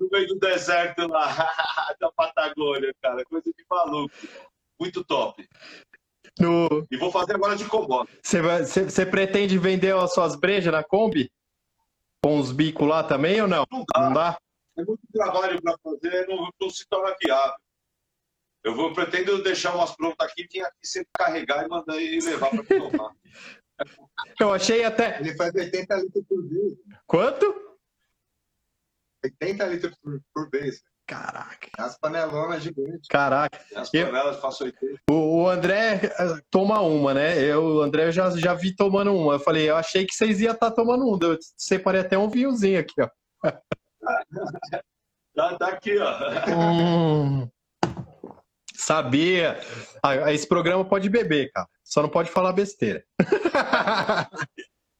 [0.00, 1.26] no meio do deserto lá,
[2.00, 3.22] da Patagônia, cara.
[3.26, 4.14] Coisa de maluco.
[4.80, 5.46] Muito top.
[6.40, 6.86] No...
[6.90, 7.64] E vou fazer agora de
[8.64, 11.30] você, você pretende vender as suas brejas na Kombi?
[12.24, 13.66] Com os bicos lá também ou não?
[13.70, 14.00] Não dá.
[14.00, 14.38] Não dá?
[14.78, 17.56] É muito trabalho para fazer, não, não se torna viável.
[18.66, 22.50] Eu vou, pretendo deixar umas prontas aqui, vim aqui sempre carregar e mandar e levar
[22.50, 23.12] para tomar.
[24.40, 25.20] Eu achei até.
[25.20, 26.72] Ele faz 80 litros por vez.
[27.06, 27.76] Quanto?
[29.24, 30.82] 80 litros por, por vez.
[31.06, 31.68] Caraca.
[31.78, 33.06] As panelonas gigantes.
[33.08, 33.56] Caraca.
[33.76, 35.00] As Eu- panelas faço 80.
[35.10, 37.38] O, o André eh, toma uma, né?
[37.40, 39.34] Eu, o André eu já, já vi tomando uma.
[39.34, 41.16] Eu falei, eu achei que vocês iam estar tomando um.
[41.22, 43.08] Eu separei até um vinhozinho aqui, ó.
[45.36, 46.10] Tá, tá aqui, ó.
[46.50, 47.46] Hum,
[48.86, 49.58] sabia.
[50.02, 51.68] Ah, esse programa pode beber, cara.
[51.82, 53.04] Só não pode falar besteira.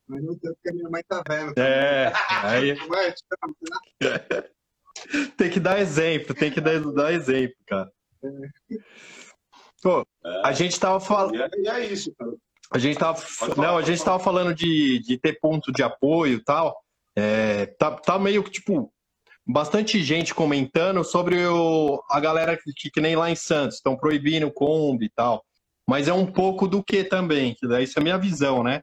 [0.08, 1.52] Mas não sei porque a minha mãe tá vendo.
[1.56, 2.88] É, aí amo.
[5.36, 7.90] tem que dar exemplo, tem que dar, dar exemplo, cara.
[9.82, 10.06] Pô,
[10.42, 11.36] a gente tava falando.
[11.36, 12.32] E é, e é isso, cara.
[12.72, 13.22] A gente tava,
[13.56, 16.76] não, a gente tava falando de, de ter ponto de apoio e tal.
[17.14, 18.92] É, tá, tá meio que, tipo,
[19.46, 24.46] bastante gente comentando sobre o, a galera que, que nem lá em Santos, estão proibindo
[24.46, 25.44] o Kombi e tal.
[25.88, 28.82] Mas é um pouco do que também, que daí isso é a minha visão, né?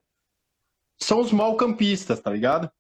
[1.02, 2.72] São os malcampistas, tá ligado?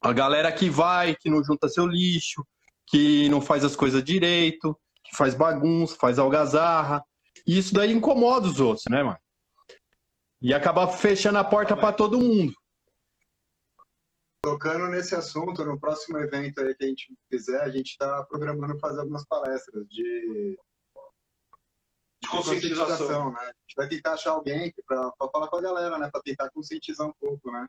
[0.00, 2.46] A galera que vai, que não junta seu lixo,
[2.86, 7.02] que não faz as coisas direito, que faz bagunça, faz algazarra.
[7.44, 9.18] E isso daí incomoda os outros, né, mano?
[10.40, 12.52] E acaba fechando a porta pra todo mundo.
[14.44, 18.78] Tocando nesse assunto, no próximo evento aí que a gente fizer, a gente está programando
[18.78, 20.58] fazer algumas palestras de
[22.20, 23.32] De conscientização.
[23.32, 23.40] né?
[23.40, 26.10] A gente vai tentar achar alguém para falar com a galera, né?
[26.10, 27.66] Para tentar conscientizar um pouco, né?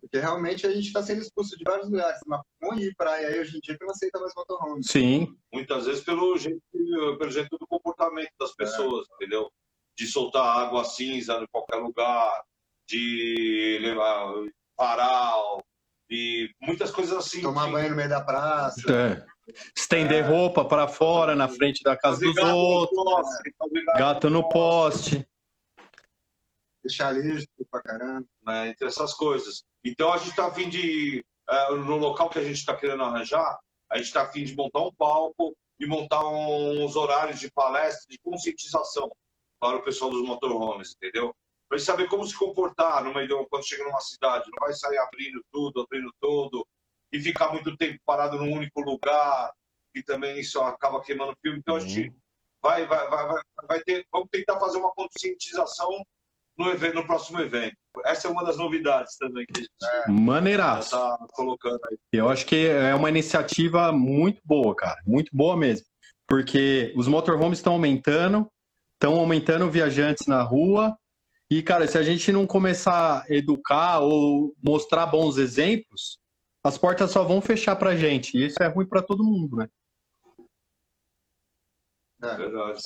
[0.00, 2.20] Porque realmente a gente está sendo expulso de vários lugares.
[2.24, 4.84] Na onde ir praia aí hoje em dia que não aceita mais motorhome.
[4.84, 5.36] Sim.
[5.52, 6.62] Muitas vezes pelo jeito,
[7.18, 9.50] pelo jeito do comportamento das pessoas, entendeu?
[9.98, 12.44] De soltar água cinza em qualquer lugar,
[12.86, 14.32] de levar
[14.76, 15.34] parar,
[16.08, 17.42] de muitas coisas assim.
[17.42, 18.80] Tomar banho no meio da praça.
[18.92, 19.26] É.
[19.76, 23.04] Estender roupa pra fora, na frente da casa fazer dos gato no outros.
[23.04, 25.28] poste, fazer gato Gato no poste.
[26.84, 28.26] Deixar lixo pra caramba.
[28.42, 29.64] né, entre essas coisas.
[29.84, 33.02] Então a gente está a fim de, eh, no local que a gente está querendo
[33.02, 33.58] arranjar,
[33.90, 38.06] a gente está a fim de montar um palco e montar uns horários de palestra,
[38.08, 39.10] de conscientização
[39.60, 41.34] para o pessoal dos motorhomes, entendeu?
[41.68, 44.44] Para saber como se comportar no meio de, quando chega numa cidade.
[44.50, 46.66] Não vai sair abrindo tudo, abrindo tudo
[47.12, 49.52] e ficar muito tempo parado num único lugar
[49.94, 51.58] e também isso acaba queimando filme.
[51.58, 52.12] Então a gente
[52.62, 56.04] vai, vai, vai, vai, vai ter, vamos tentar fazer uma conscientização
[56.56, 57.76] no, evento, no próximo evento.
[58.04, 60.94] Essa é uma das novidades também que a gente Maneiraço.
[60.94, 61.98] está colocando aí.
[62.12, 65.00] Eu acho que é uma iniciativa muito boa, cara.
[65.06, 65.86] Muito boa mesmo.
[66.28, 68.48] Porque os motorhomes estão aumentando,
[68.94, 70.96] estão aumentando viajantes na rua.
[71.50, 76.18] E, cara, se a gente não começar a educar ou mostrar bons exemplos,
[76.64, 78.36] as portas só vão fechar pra gente.
[78.36, 79.68] E isso é ruim pra todo mundo, né?
[82.22, 82.36] É.
[82.36, 82.80] Verdade.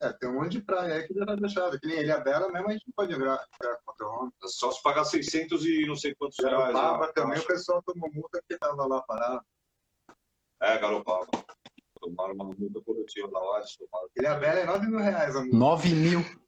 [0.00, 1.80] É, tem um monte de praia aí que já tá deixado.
[1.80, 4.32] Que nem Ilha Bela mesmo, a gente não pode entrar entrar com motorhome.
[4.44, 6.72] Só se pagar 600 e não sei quantos reais.
[6.72, 7.12] Garopaba né?
[7.14, 9.42] também, o pessoal tomou multa porque tava lá parado.
[10.60, 11.26] É, Garopaba.
[12.00, 14.08] Tomaram uma multa coletiva da Lages, tomaram.
[14.16, 15.56] Ilha Bela é 9 mil reais a multa.
[15.56, 16.43] 9 mil.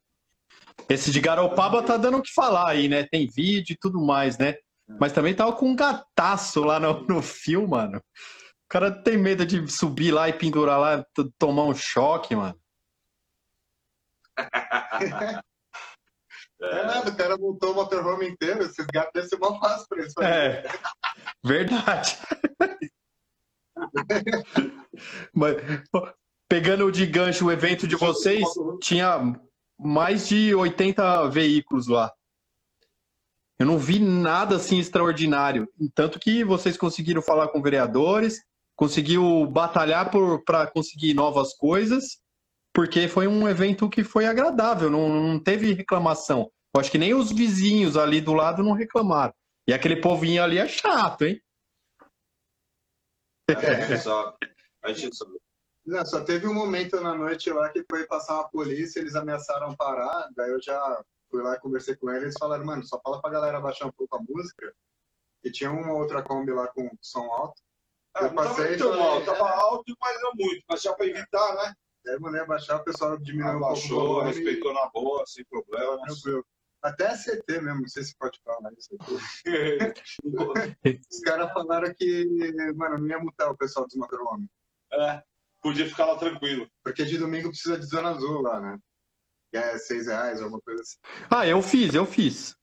[0.88, 3.04] Esse de Garopaba tá dando o que falar aí, né?
[3.04, 4.54] Tem vídeo e tudo mais, né?
[5.00, 7.98] Mas também tava com um gataço lá no, no fio, mano.
[7.98, 11.04] O cara tem medo de subir lá e pendurar lá,
[11.38, 12.58] tomar um choque, mano.
[16.60, 19.98] É nada, o cara montou o motorhome inteiro, esses gatos devem ser mó fácil pra
[19.98, 20.14] eles.
[20.20, 20.62] É,
[21.44, 22.18] verdade.
[25.34, 25.56] Mas,
[26.48, 28.42] pegando de gancho o evento de vocês,
[28.80, 29.20] tinha
[29.78, 32.12] mais de 80 veículos lá.
[33.58, 35.68] Eu não vi nada assim extraordinário.
[35.94, 38.42] Tanto que vocês conseguiram falar com vereadores,
[38.74, 40.10] conseguiu batalhar
[40.44, 42.20] para conseguir novas coisas,
[42.74, 46.50] porque foi um evento que foi agradável, não, não teve reclamação.
[46.74, 49.32] Eu acho que nem os vizinhos ali do lado não reclamaram.
[49.66, 51.40] E aquele povinho ali é chato, hein?
[53.48, 54.08] A gente.
[54.82, 55.32] A gente sabe.
[55.86, 59.76] Não, só teve um momento na noite lá que foi passar uma polícia, eles ameaçaram
[59.76, 63.20] parar, daí eu já fui lá e conversei com eles, eles falaram, mano, só fala
[63.20, 64.74] pra galera baixar um pouco a música,
[65.44, 67.62] e tinha uma outra Kombi lá com som alto,
[68.14, 69.52] Ah, Eu tava passei falei, mal, tava é.
[69.54, 70.64] alto, mas não muito.
[70.68, 71.74] Mas já para evitar, né?
[72.04, 75.44] daí eu mandei abaixar, o pessoal diminuiu um pouco o Abaixou, respeitou na boa, sem
[75.44, 76.02] problema.
[76.02, 76.44] tranquilo.
[76.82, 78.90] Até a CT mesmo, não sei se pode falar isso.
[81.10, 84.48] Os caras falaram que, mano, não ia multar o pessoal dos motorhomes,
[84.92, 85.22] é,
[85.62, 86.68] podia ficar lá tranquilo.
[86.82, 88.78] porque de domingo precisa de zona azul lá, né?
[89.50, 90.96] Que é seis reais, alguma coisa assim.
[91.30, 92.56] Ah, eu fiz, eu fiz.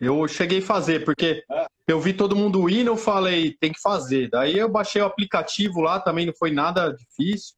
[0.00, 1.66] Eu cheguei a fazer, porque É.
[1.88, 4.28] eu vi todo mundo indo, eu falei, tem que fazer.
[4.30, 7.56] Daí eu baixei o aplicativo lá, também não foi nada difícil.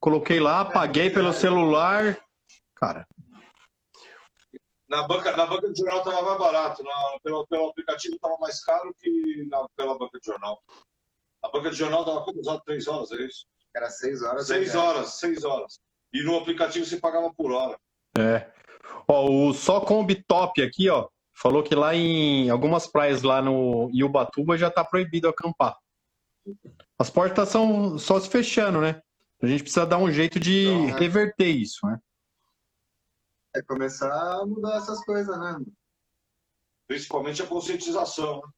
[0.00, 2.18] Coloquei lá, paguei pelo celular.
[2.74, 3.06] Cara,
[4.88, 8.62] Na banca, na banca de jornal estava mais barato, na- pelo, pelo aplicativo estava mais
[8.64, 10.62] caro que na, pela banca de jornal.
[11.42, 12.62] A banca de jornal estava quantas horas?
[12.64, 13.46] Três horas, é isso?
[13.76, 14.46] Era seis horas.
[14.46, 14.80] Seis né?
[14.80, 15.78] horas, seis horas.
[16.10, 17.78] E no aplicativo você pagava por hora.
[18.18, 18.50] é.
[19.06, 23.90] Ó, o Só Kombi Top aqui, ó, falou que lá em algumas praias lá no
[23.92, 25.76] em Ubatuba já tá proibido acampar.
[26.98, 29.02] As portas são só se fechando, né?
[29.42, 30.98] A gente precisa dar um jeito de Então, né?
[30.98, 31.98] reverter isso, né?
[33.54, 35.58] É começar a mudar essas coisas, né?
[36.88, 38.36] Principalmente a conscientização.
[38.36, 38.48] né?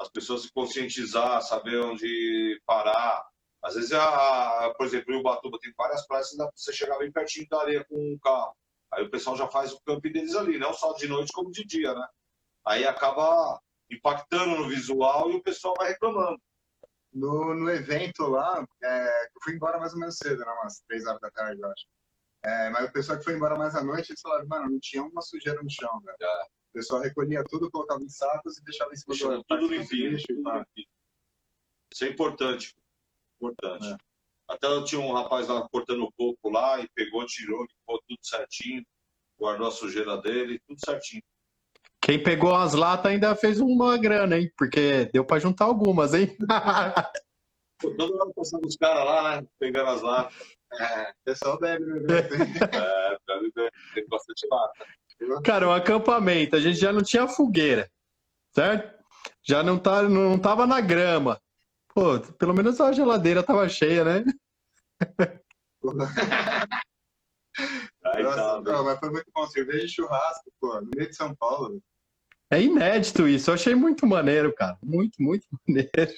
[0.00, 3.31] As pessoas se conscientizar, saber onde parar.
[3.62, 7.60] Às vezes, a, por exemplo, em Ubatuba tem várias praias você chegar bem pertinho da
[7.60, 8.56] areia com um carro.
[8.92, 11.64] Aí o pessoal já faz o camping deles ali, não só de noite como de
[11.64, 12.06] dia, né?
[12.66, 16.40] Aí acaba impactando no visual e o pessoal vai reclamando.
[17.12, 20.52] No, no evento lá, é, eu fui embora mais ou menos cedo, né?
[20.60, 21.86] Umas três horas da tarde, eu acho.
[22.44, 25.02] É, mas o pessoal que foi embora mais à noite, eles falaram, mano, não tinha
[25.02, 26.16] uma sujeira no chão, velho.
[26.20, 26.42] É.
[26.44, 30.42] O pessoal recolhia tudo, colocava em sacos e deixava em cima do tudo limpinho, tudo
[30.42, 30.88] limpinho.
[31.92, 32.74] Isso é importante.
[33.42, 33.92] Importante.
[33.92, 33.96] É.
[34.48, 38.18] Até eu tinha um rapaz lá cortando o coco lá e pegou, tirou, limpou tudo
[38.22, 38.84] certinho,
[39.38, 41.22] guardou a sujeira dele, tudo certinho.
[42.00, 44.50] Quem pegou as latas ainda fez uma grana, hein?
[44.56, 46.36] Porque deu pra juntar algumas, hein?
[47.80, 49.46] Toda hora passando os caras lá, né?
[49.58, 50.34] Pegando as latas.
[50.78, 52.40] É, o pessoal bebe no evento, hein?
[52.72, 54.86] É, deve tem bastante lata.
[55.44, 57.88] Cara, um acampamento, a gente já não tinha fogueira,
[58.52, 59.02] certo?
[59.42, 61.40] Já não, tá, não tava na grama.
[61.94, 64.24] Pô, pelo menos a geladeira tava cheia, né?
[65.82, 66.14] Nossa,
[68.36, 69.46] tá, não, mas foi muito bom.
[69.46, 71.68] Cerveja e churrasco, pô, no meio de São Paulo.
[71.68, 71.82] velho.
[72.50, 74.76] É inédito isso, eu achei muito maneiro, cara.
[74.82, 76.12] Muito, muito maneiro.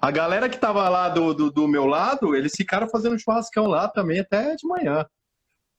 [0.00, 3.88] A galera que tava lá do, do, do meu lado, eles ficaram fazendo churrascão lá
[3.88, 5.04] também até de manhã.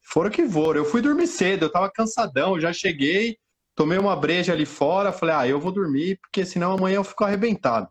[0.02, 0.82] Foram que foram.
[0.82, 3.38] Eu fui dormir cedo, eu tava cansadão, já cheguei,
[3.76, 7.24] tomei uma breja ali fora, falei, ah, eu vou dormir, porque senão amanhã eu fico
[7.24, 7.90] arrebentado.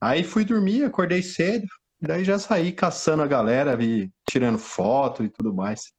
[0.00, 1.66] Aí fui dormir, acordei cedo,
[2.00, 5.92] e daí já saí caçando a galera, vi, tirando foto e tudo mais.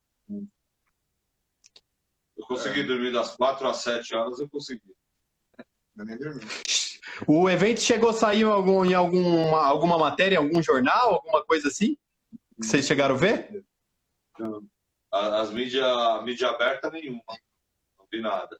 [2.37, 4.93] Eu consegui dormir das 4 às 7 horas, eu consegui.
[5.97, 6.41] Eu nem dormi.
[7.27, 11.45] O evento chegou a sair em, algum, em alguma, alguma matéria, em algum jornal, alguma
[11.45, 11.95] coisa assim?
[12.59, 13.63] Que vocês chegaram a ver?
[15.11, 17.23] As mídias mídia aberta nenhuma.
[17.97, 18.59] Não vi nada.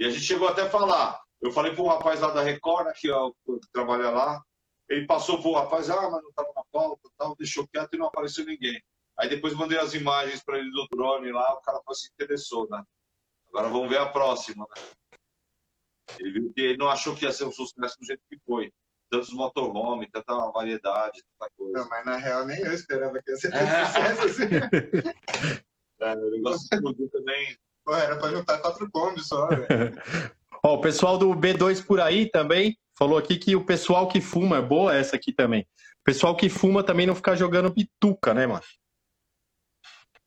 [0.00, 1.20] E a gente chegou até a falar.
[1.40, 4.42] Eu falei para um rapaz lá da Record, que, é o- que trabalha lá.
[4.92, 8.06] Ele passou pro rapaz, ah, mas não estava na pauta, tal, deixou quieto e não
[8.08, 8.78] apareceu ninguém.
[9.18, 12.68] Aí depois mandei as imagens para ele do drone lá, o cara falou, se interessou,
[12.70, 12.82] né?
[13.48, 14.82] Agora vamos ver a próxima, né?
[16.18, 18.70] Ele viu que ele não achou que ia ser um sucesso do jeito que foi.
[19.10, 21.78] tantos motorhome, tanta variedade, tanta coisa.
[21.78, 23.86] Não, mas na real nem eu esperava que ia ser É.
[23.86, 24.44] sucesso assim.
[26.00, 27.56] É, o negócio explodiu também.
[27.84, 29.66] Pô, era pra juntar quatro combis só, velho.
[30.62, 34.58] Ó, o pessoal do B2 por aí também falou aqui que o pessoal que fuma,
[34.58, 35.62] é boa essa aqui também.
[35.62, 38.62] O pessoal que fuma também não ficar jogando bituca, né, mano?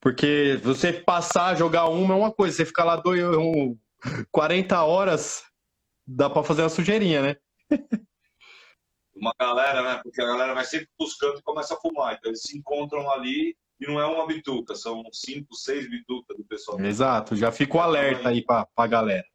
[0.02, 3.78] Porque você passar a jogar uma é uma coisa, você ficar lá dois, um,
[4.30, 5.42] 40 horas,
[6.06, 7.36] dá pra fazer uma sujeirinha, né?
[9.16, 10.02] Uma galera, né?
[10.04, 12.16] Porque a galera vai sempre buscando e começa a fumar.
[12.16, 16.44] Então eles se encontram ali e não é uma bituca, são cinco, seis bitucas do
[16.44, 16.82] pessoal.
[16.82, 19.26] Exato, já fico alerta aí pra, pra galera.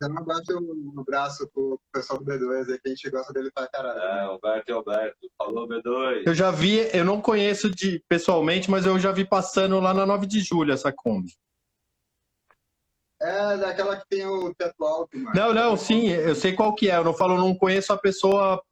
[0.00, 3.50] Você não bate o braço pro pessoal do B2 aí, que a gente gosta dele
[3.50, 3.98] pra caralho.
[3.98, 5.18] É, Alberto e Alberto.
[5.36, 6.22] Falou, B2.
[6.24, 10.06] Eu já vi, eu não conheço de pessoalmente, mas eu já vi passando lá na
[10.06, 11.32] 9 de julho essa Kombi.
[13.20, 15.34] É, daquela que tem o teto alto, mano.
[15.34, 16.96] Não, não, sim, eu sei qual que é.
[16.96, 18.62] Eu não falo, não conheço a pessoa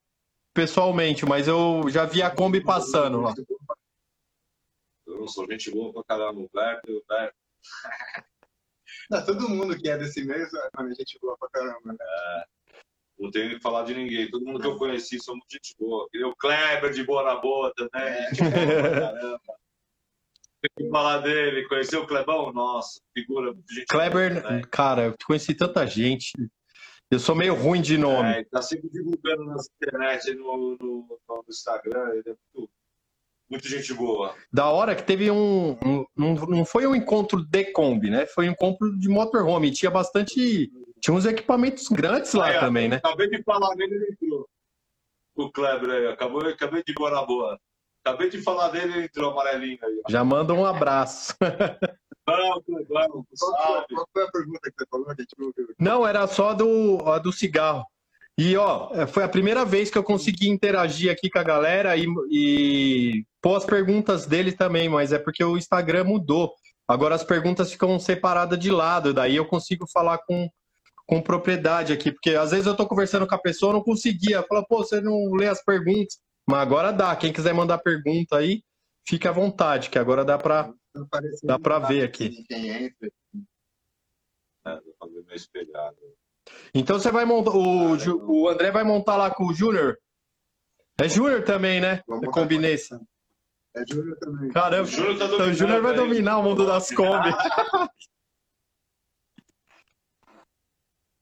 [0.55, 3.35] pessoalmente, mas eu já vi a Kombi passando lá.
[5.05, 6.41] Eu não sou gente boa pra caramba.
[6.41, 7.37] Alberto e Alberto.
[9.11, 10.46] Não, todo mundo que é desse meio,
[10.77, 11.92] mano, é gente boa pra caramba.
[11.92, 12.44] Né?
[13.18, 14.31] Não tenho que falar de ninguém.
[14.31, 16.07] Todo mundo que eu conheci são muito gente boa.
[16.27, 18.29] O Kleber de Boa na Boa também.
[18.35, 19.40] Gente boa pra caramba.
[20.61, 21.68] Tem que falar dele.
[21.68, 22.53] Conheceu o Clebão?
[22.53, 24.62] Nossa, figura muito gente boa Kleber, também.
[24.70, 26.33] cara, eu conheci tanta gente.
[27.11, 28.29] Eu sou meio ruim de nome.
[28.29, 32.11] É, ele tá sempre divulgando nas internet, no, no, no Instagram.
[32.11, 32.70] Ele é muito,
[33.49, 34.35] muito gente boa.
[34.53, 38.27] Da hora que teve um, um- Não, não foi um encontro de Kombi, né?
[38.27, 39.71] Foi um encontro de motorhome.
[39.71, 40.71] Tinha bastante.
[41.01, 42.97] Tinha uns equipamentos grandes lá ó, também, né?
[42.97, 44.49] Acabei de falar dele, ele entrou.
[45.37, 47.59] O Kleber aí, acabou, acabei de Boa na Boa.
[48.05, 50.01] Acabei de falar dele, ele entrou amarelinho aí.
[50.07, 50.11] ó.
[50.11, 51.35] Já manda um abraço.
[52.29, 52.83] Não, não
[55.47, 55.75] ouviu?
[55.79, 57.85] Não, era só do, a do cigarro.
[58.38, 62.07] E, ó, foi a primeira vez que eu consegui interagir aqui com a galera e,
[62.31, 66.53] e pôr as perguntas dele também, mas é porque o Instagram mudou.
[66.87, 70.49] Agora as perguntas ficam separadas de lado, daí eu consigo falar com,
[71.07, 74.42] com propriedade aqui, porque às vezes eu tô conversando com a pessoa, eu não conseguia.
[74.42, 76.18] Fala, pô, você não lê as perguntas.
[76.49, 77.16] Mas agora dá.
[77.16, 78.62] Quem quiser mandar pergunta aí,
[79.09, 82.44] fique à vontade, que agora dá pareceu Dá pra nada, ver aqui.
[82.44, 83.11] Quem entra.
[84.66, 85.96] É, vou fazer meu espelhado.
[86.75, 87.51] Então você vai montar.
[87.53, 89.99] O, Ah, Ju- o André vai montar lá com o Júnior.
[90.99, 92.03] É Júnior também, né?
[92.07, 92.77] Vamos Eu combinei.
[92.89, 93.05] com-
[93.75, 94.51] É Júnior também.
[94.51, 97.29] Caramba, O Júnior tá então o Júnior vai dominar o mundo das Kombi.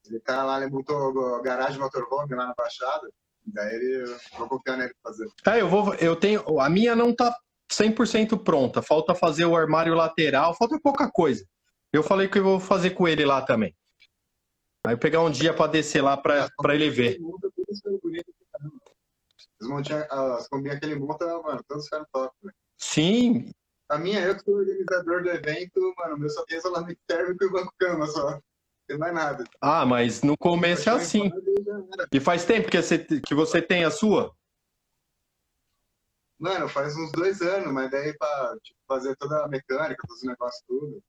[0.07, 3.09] Ele tá lá, ele montou a garagem motorhome lá na Baixada.
[3.47, 5.27] Daí ele, eu vou confiar nele pra fazer.
[5.47, 5.95] É, eu vou.
[5.95, 6.61] Eu tenho.
[6.61, 7.35] A minha não tá
[7.73, 8.83] 100% pronta.
[8.83, 11.45] Falta fazer o armário lateral, falta pouca coisa.
[11.93, 13.75] Eu falei que eu vou fazer com ele lá também.
[14.87, 17.15] Aí pegar um dia pra descer lá pra, pra ele ver.
[17.15, 18.81] Ele monta tudo isso é bonito pra caramba.
[19.61, 22.55] As montinhas, as combinhas que ele monta, mano, todos ficaram top, velho.
[22.77, 23.51] Sim,
[23.89, 27.47] A minha, eu que sou organizador do evento, mano, meu só tem isolamento térmico e
[27.47, 28.33] o banco cama só.
[28.33, 28.43] Não
[28.87, 29.45] tem mais nada.
[29.61, 31.31] ah, mas no começo é assim.
[32.13, 34.35] E faz tempo que você, que você tem a sua?
[36.39, 40.29] Mano, faz uns dois anos, mas daí pra tipo, fazer toda a mecânica, todos os
[40.29, 41.03] negócios tudo.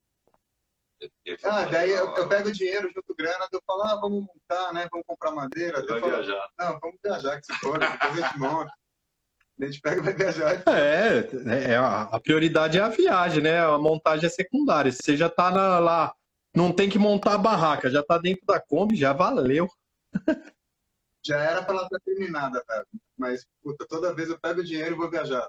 [1.43, 4.87] Ah, daí eu, eu pego o dinheiro, junto grana, eu falo, ah, vamos montar, né?
[4.91, 5.85] Vamos comprar madeira.
[5.85, 6.49] Vai eu falo, viajar.
[6.57, 8.71] não, vamos viajar, que se for, depois a gente monta.
[9.61, 10.63] A gente pega e vai viajar.
[10.67, 13.59] É, é a, a prioridade é a viagem, né?
[13.59, 14.91] A montagem é secundária.
[14.91, 16.13] Se você já tá na- lá,
[16.55, 19.69] não tem que montar a barraca, já tá dentro da Kombi, já valeu.
[21.25, 22.85] Já era pra ela estar terminada, velho.
[23.17, 25.47] Mas, puta, toda vez eu pego o dinheiro e vou viajar?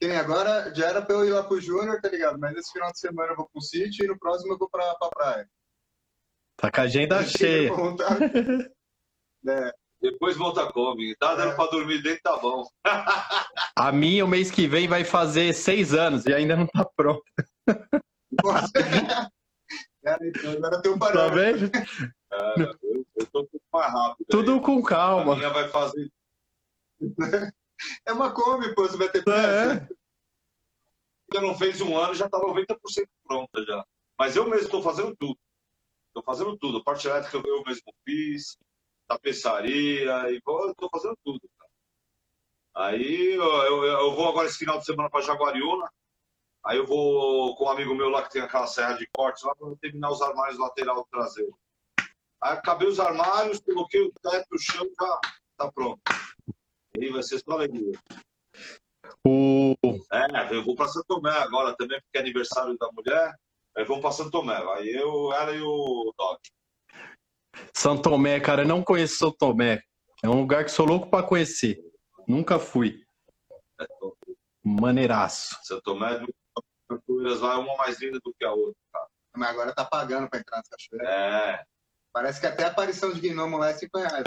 [0.00, 2.38] Que nem agora, já era pra eu ir lá pro Júnior, tá ligado?
[2.38, 4.94] Mas esse final de semana eu vou pro sítio e no próximo eu vou pra,
[4.94, 5.48] pra praia.
[6.56, 7.70] Tá com a agenda cheia.
[9.48, 9.72] É,
[10.02, 11.16] Depois volta a Kombi.
[11.16, 11.54] Tá dando É.
[11.56, 12.62] pra dormir dentro, tá bom.
[13.74, 17.22] A minha, o mês que vem, vai fazer seis anos e ainda não tá pronto.
[18.44, 18.70] nossa.
[20.04, 21.70] Cara, então agora tem um Tá vendo?
[21.74, 24.26] É, eu, eu tô um pouco mais rápido.
[24.30, 24.60] Tudo aí.
[24.60, 25.36] com A calma.
[25.36, 26.10] minha vai fazer.
[28.06, 29.22] É uma Kombi, pô, você vai ter É.
[29.22, 29.88] pressa.
[31.32, 33.84] Ainda não fez um ano, já tá 90% pronta já.
[34.18, 35.38] Mas eu mesmo tô fazendo tudo.
[36.12, 36.78] Tô fazendo tudo.
[36.78, 38.56] A parte elétrica eu mesmo fiz,
[39.06, 41.40] tapeçaria, e eu tô fazendo tudo.
[41.58, 41.70] cara.
[42.88, 45.88] Aí eu, eu- eu vou agora esse final de semana para Jaguariúna.
[46.64, 49.54] Aí eu vou com um amigo meu lá que tem aquela serra de cortes lá
[49.54, 51.56] para terminar os armários lateral do traseiro.
[52.42, 55.20] Aí acabei os armários, coloquei o teto, o chão, já
[55.56, 56.00] tá pronto.
[57.00, 57.92] Aí vai ser só alegria.
[59.26, 59.74] O,
[60.12, 63.34] É, eu vou para Santo Tomé agora também, porque é aniversário da mulher.
[63.76, 64.56] Aí vamos para Santo Tomé.
[64.74, 66.40] Aí eu, ela e o Doc.
[67.74, 69.82] São Tomé, cara, eu não conheço São Tomé.
[70.22, 71.78] É um lugar que sou louco para conhecer.
[72.28, 73.02] Nunca fui.
[73.80, 73.86] É.
[74.62, 75.58] Maneiraço.
[75.62, 76.28] São Tomé do
[76.88, 78.74] cachoeiras lá é uma mais linda do que a outra.
[78.92, 79.06] Cara.
[79.36, 81.08] Mas agora tá pagando pra entrar nas cachoeiras.
[81.08, 81.64] É.
[82.12, 84.24] Parece que até a aparição de gnomo lá é 5 reais.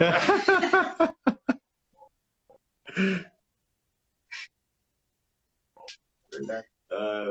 [6.32, 6.68] Verdade.
[6.92, 7.26] é.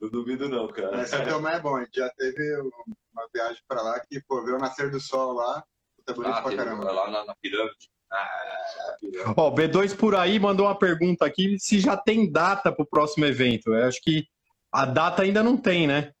[0.00, 0.96] Não duvido não, cara.
[0.96, 1.76] Mas Tomé é bom.
[1.76, 5.32] A gente já teve uma viagem pra lá que, pô, viu o nascer do sol
[5.34, 5.64] lá.
[5.96, 6.90] Puta bonito Ah, pra caramba.
[6.90, 7.88] lá na, na pirâmide.
[8.10, 9.34] Ah, pirâmide.
[9.36, 12.86] Ó, o B2 por aí mandou uma pergunta aqui se já tem data para o
[12.86, 13.72] próximo evento.
[13.72, 14.26] Eu acho que
[14.72, 16.12] a data ainda não tem, né?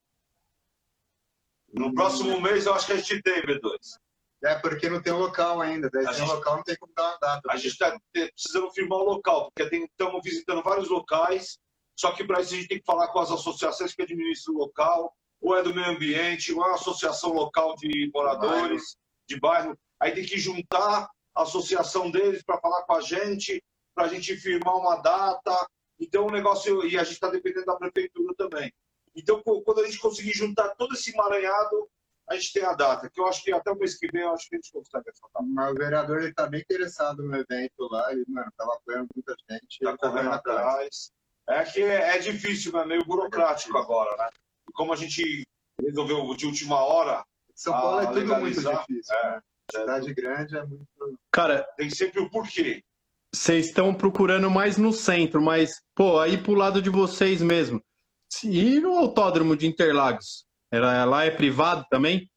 [1.74, 3.60] No próximo mês eu acho que a gente tem, B2.
[4.44, 5.88] É, porque não tem um local ainda.
[5.90, 7.40] Daí A sem gente- local não tem como dar uma data.
[7.48, 11.58] A gente está precisando firmar um local, porque estamos visitando vários locais,
[11.96, 14.58] só que para isso a gente tem que falar com as associações que administram o
[14.58, 18.96] local, ou é do meio ambiente, ou é uma associação local de moradores,
[19.28, 19.76] de bairro.
[20.00, 23.62] Aí tem que juntar a associação deles para falar com a gente,
[23.94, 25.66] para a gente firmar uma data.
[26.00, 28.72] Então o negócio, e a gente está dependendo da prefeitura também.
[29.14, 31.88] Então, quando a gente conseguir juntar todo esse emaranhado,
[32.28, 34.32] a gente tem a data, que eu acho que até o mês que vem eu
[34.32, 35.46] acho que a gente consegue essa data.
[35.46, 38.12] Mas o vereador ele tá bem interessado no evento lá.
[38.12, 39.78] Ele, mano, tava apoiando muita gente.
[39.80, 40.60] tá ele tá correndo vendo atrás.
[40.60, 41.12] atrás.
[41.48, 44.30] É que é, é difícil, é meio burocrático agora, né?
[44.68, 45.44] E como a gente
[45.80, 49.16] resolveu de última hora, São Paulo é tudo muito difícil.
[49.16, 49.30] É.
[49.32, 49.42] né?
[49.70, 50.86] Cidade grande é muito.
[51.30, 52.82] Cara, tem sempre o porquê.
[53.34, 57.82] vocês estão procurando mais no centro, mas, pô, aí pro lado de vocês mesmo.
[58.44, 60.46] E no autódromo de Interlagos?
[60.72, 62.30] Era, lá é privado também?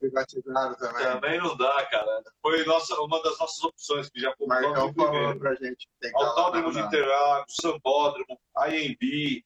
[0.00, 1.04] Privatizado também.
[1.04, 2.22] Também não dá, cara.
[2.40, 5.86] Foi nossa, uma das nossas opções, que já logo Marcão de falou pra gente.
[6.00, 9.44] Tem lá Autódromo de Interlagos, Sambódromo, IMB,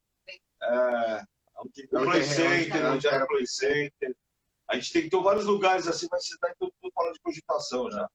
[0.62, 1.22] é,
[1.56, 4.16] o Não Play Center, onde era o Play Center.
[4.68, 8.08] A gente tentou vários lugares assim, mas você está todo mundo falando de cogitação já.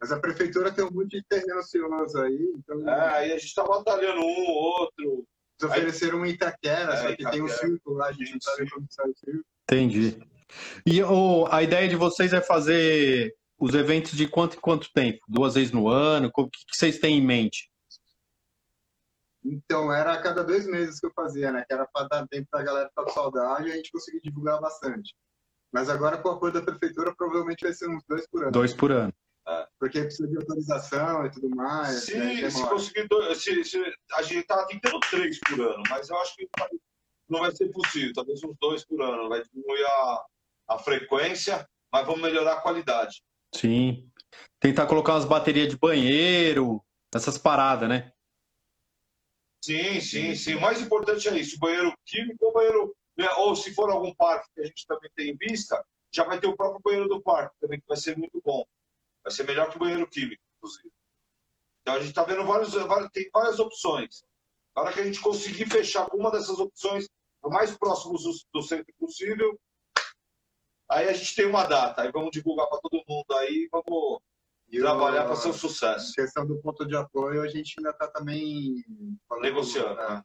[0.00, 3.54] Mas a prefeitura tem um monte de terreno ocioso aí, então É, aí a gente
[3.54, 5.26] tá batalhando um, outro.
[5.62, 7.68] Eles ofereceram um Itaquera, É, só que tem um Itaquera.
[7.70, 9.44] circo lá, a gente não sabe como sai o circo.
[9.64, 10.18] Entendi.
[10.86, 15.20] E ô, a ideia de vocês é fazer os eventos de quanto em quanto tempo?
[15.28, 16.30] Duas vezes no ano?
[16.36, 17.70] O que, que vocês têm em mente?
[19.44, 21.64] Então era a cada dois meses que eu fazia, né?
[21.66, 24.60] Que era para dar tempo pra galera ficar com saudade e a gente conseguir divulgar
[24.60, 25.14] bastante.
[25.72, 28.52] Mas agora, com o apoio da prefeitura, provavelmente vai ser uns dois por ano.
[28.52, 29.12] Dois por ano.
[29.78, 32.04] Porque precisa de autorização e tudo mais.
[32.04, 32.48] Se, né?
[32.50, 36.36] se conseguir dois, se, se- a gente tá tentando três por ano, mas eu acho
[36.36, 36.78] que não vai-
[37.28, 38.12] não vai ser possível.
[38.14, 39.28] Talvez uns dois por ano.
[39.28, 40.24] Vai diminuir a,
[40.68, 43.22] a frequência, mas vamos melhorar a qualidade.
[43.54, 44.08] Sim.
[44.60, 46.82] Tentar colocar umas baterias de banheiro,
[47.12, 48.12] essas paradas, né?
[49.64, 50.54] Sim, sim, sim.
[50.54, 52.96] O mais importante é isso: banheiro químico ou banheiro.
[53.16, 55.84] né, Ou se for algum parque que a gente também tem em vista,
[56.14, 58.64] já vai ter o próprio banheiro do parque também, que vai ser muito bom.
[59.22, 60.90] Vai ser melhor que o banheiro químico, inclusive.
[61.82, 62.72] Então a gente está vendo vários,
[63.12, 64.22] tem várias opções.
[64.74, 67.08] Na hora que a gente conseguir fechar com uma dessas opções,
[67.42, 68.14] o mais próximo
[68.52, 69.58] do, centro possível,
[70.88, 72.02] aí a gente tem uma data.
[72.02, 74.20] Aí vamos divulgar para todo mundo aí, vamos
[74.68, 76.12] E trabalhar para ser um sucesso.
[76.14, 78.82] questão do ponto de apoio, a gente ainda está também
[79.40, 80.00] negociando.
[80.00, 80.08] É.
[80.14, 80.24] né?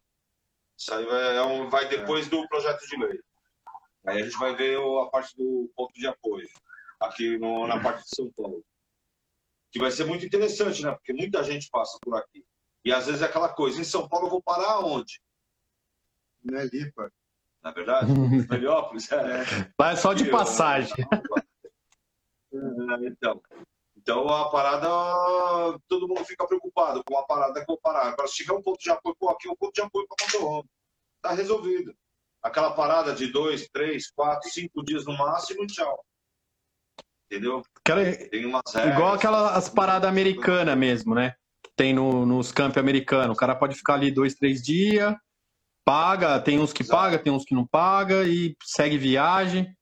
[0.78, 3.20] Isso aí vai, é um- vai depois do projeto de lei.
[4.06, 6.48] Aí a gente vai ver a parte do ponto de apoio,
[7.00, 8.64] aqui no- na parte de São Paulo.
[9.70, 10.92] Que vai ser muito interessante, né?
[10.92, 12.44] Porque muita gente passa por aqui.
[12.84, 15.20] E às vezes é aquela coisa, em São Paulo eu vou parar aonde?
[16.42, 17.12] Não é Lipa.
[17.62, 18.06] Na verdade?
[18.54, 19.10] Heliópolis?
[19.12, 19.44] É.
[19.78, 20.94] Lá é só de passagem.
[22.52, 23.42] É, então.
[23.96, 24.88] Então a parada,
[25.86, 28.08] todo mundo fica preocupado com a parada que eu vou parar.
[28.08, 30.24] Agora, se tiver um ponto de apoio, pô, aqui é um ponto de apoio para
[30.24, 30.68] motorhome.
[31.20, 31.94] Tá resolvido.
[32.42, 36.02] Aquela parada de dois, três, quatro, cinco dias no máximo, tchau.
[37.30, 37.62] Entendeu?
[37.76, 38.94] Aquela- Tem umas regras.
[38.94, 41.34] igual aquelas paradas americanas mesmo, né?
[41.62, 43.36] Que tem no- nos campos americanos.
[43.36, 45.14] O cara pode ficar ali dois, três dias,
[45.84, 46.98] paga, tem uns que Exato.
[47.02, 49.74] paga, tem uns que não paga e segue viagem.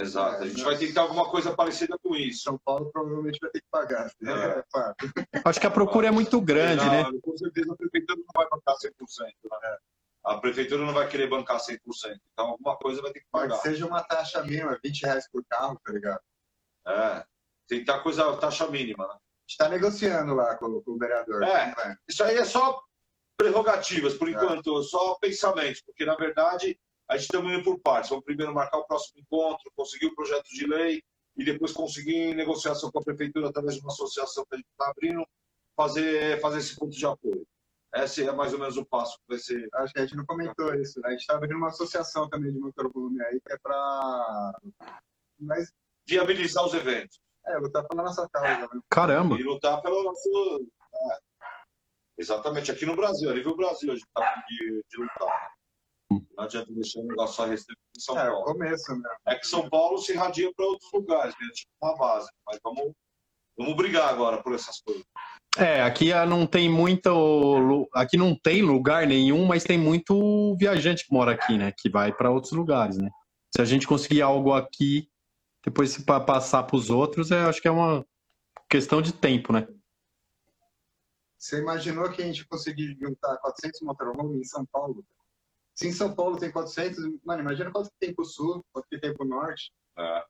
[0.00, 0.44] Exato.
[0.44, 2.42] A gente vai tentar alguma coisa parecida com isso.
[2.44, 4.08] São Paulo provavelmente vai ter que pagar.
[4.22, 4.30] É.
[4.30, 4.96] É, fato.
[5.44, 7.18] Acho que a procura é muito grande, Não, né?
[7.20, 9.26] Com certeza a prefeitura não vai bancar 100%.
[9.50, 9.76] Né?
[10.24, 11.78] A prefeitura não vai querer bancar 100%.
[12.32, 13.56] Então alguma coisa vai ter que pagar.
[13.56, 16.20] que seja uma taxa mínima, 20 reais por carro, tá ligado?
[16.86, 17.24] É.
[17.66, 19.14] Tentar coisa, taxa mínima, né?
[19.14, 21.42] A gente tá negociando lá com, com o vereador.
[21.42, 21.74] É.
[21.74, 21.96] Vai.
[22.06, 22.82] Isso aí é só
[23.36, 24.32] prerrogativas, por É.
[24.32, 28.10] enquanto, só pensamentos, porque na verdade a gente está indo por partes.
[28.10, 31.02] Vamos primeiro marcar o próximo encontro, conseguir o projeto de lei
[31.36, 34.90] e depois conseguir negociação com a prefeitura através de uma associação que a gente está
[34.90, 35.24] abrindo,
[35.76, 37.46] fazer, fazer esse ponto de apoio.
[38.04, 39.68] Esse é mais ou menos o passo que vai ser.
[39.74, 41.00] Acho que a gente não comentou isso.
[41.00, 41.08] né?
[41.08, 44.52] A gente tá abrindo uma associação também de motorhome aí, que é pra.
[45.40, 45.72] Mas
[46.06, 47.20] Viabilizar os eventos.
[47.46, 48.68] É, lutar pela nossa causa.
[48.74, 48.80] Né?
[48.90, 49.36] Caramba.
[49.38, 50.66] E lutar pelo nosso.
[50.94, 51.18] é.
[52.18, 55.52] Exatamente, aqui no Brasil, a nível Brasil, a gente tá de, de lutar.
[56.10, 58.44] Não adianta deixar o negócio só restrito em São É, o Paulo.
[58.46, 59.08] começo, né?
[59.26, 61.46] É que São Paulo se irradia para outros lugares, né?
[61.54, 62.28] Tipo uma base.
[62.46, 62.92] Mas vamos,
[63.56, 65.04] vamos brigar agora por essas coisas.
[65.58, 67.88] É, aqui ah, não tem muito.
[67.94, 71.72] Aqui não tem lugar nenhum, mas tem muito viajante que mora aqui, né?
[71.76, 73.10] Que vai para outros lugares, né?
[73.54, 75.08] Se a gente conseguir algo aqui,
[75.64, 78.06] depois se pa- passar para os outros, eu acho que é uma
[78.68, 79.66] questão de tempo, né?
[81.36, 85.04] Você imaginou que a gente conseguir juntar 400 motorhome em São Paulo?
[85.74, 88.98] Se em São Paulo tem 400, mano, imagina quanto que tem pro sul, quanto que
[88.98, 90.24] tem pro norte, É.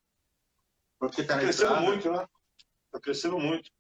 [0.99, 1.87] quanto que tá na crescendo estrada.
[1.87, 2.27] muito, né?
[2.93, 3.71] Tá crescendo muito.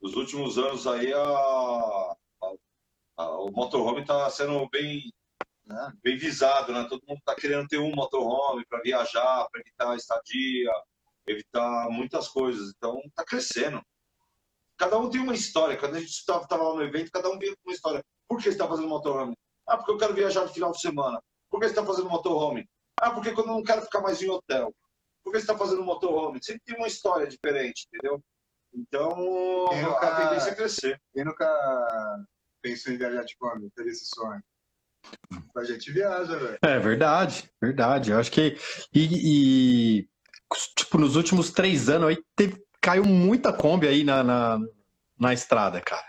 [0.00, 2.16] Nos últimos anos aí, a, a-
[3.16, 5.12] a- o motorhome tá sendo bem,
[5.66, 5.92] né?
[6.02, 6.86] bem visado, né?
[6.88, 10.70] Todo mundo tá querendo ter um motorhome para viajar, para evitar estadia,
[11.26, 12.72] evitar muitas coisas.
[12.76, 13.82] Então, tá crescendo.
[14.76, 15.76] Cada um tem uma história.
[15.76, 18.04] Quando a gente estava lá no evento, cada um vinha com uma história.
[18.28, 19.36] Por que você está fazendo motorhome?
[19.66, 21.20] Ah, porque eu quero viajar no final de semana.
[21.50, 22.68] Por que você está fazendo motorhome?
[23.00, 24.72] Ah, porque quando eu não quero ficar mais em hotel.
[25.24, 26.38] Por que você está fazendo motorhome?
[26.42, 28.22] Sempre tem uma história diferente, entendeu?
[28.78, 31.00] Então, Quem nunca- a tendência é crescer.
[31.12, 31.46] Quem nunca
[32.62, 34.40] pensou em viajar de Kombi, teve esse sonho?
[35.56, 36.58] A gente viaja, velho.
[36.62, 38.10] É verdade, verdade.
[38.10, 38.56] Eu acho que.
[38.94, 40.08] E, e,
[40.76, 44.58] tipo, nos últimos três anos aí teve, caiu muita Kombi aí na, na,
[45.18, 46.06] na estrada, cara.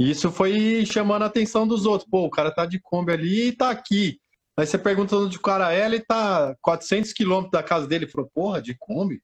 [0.00, 2.08] E isso foi chamando a atenção dos outros.
[2.08, 4.20] Pô, o cara tá de Kombi ali e tá aqui.
[4.56, 8.04] Aí você pergunta onde o cara é, ele tá 400 quilômetros da casa dele.
[8.04, 9.20] Ele falou, porra, de Kombi?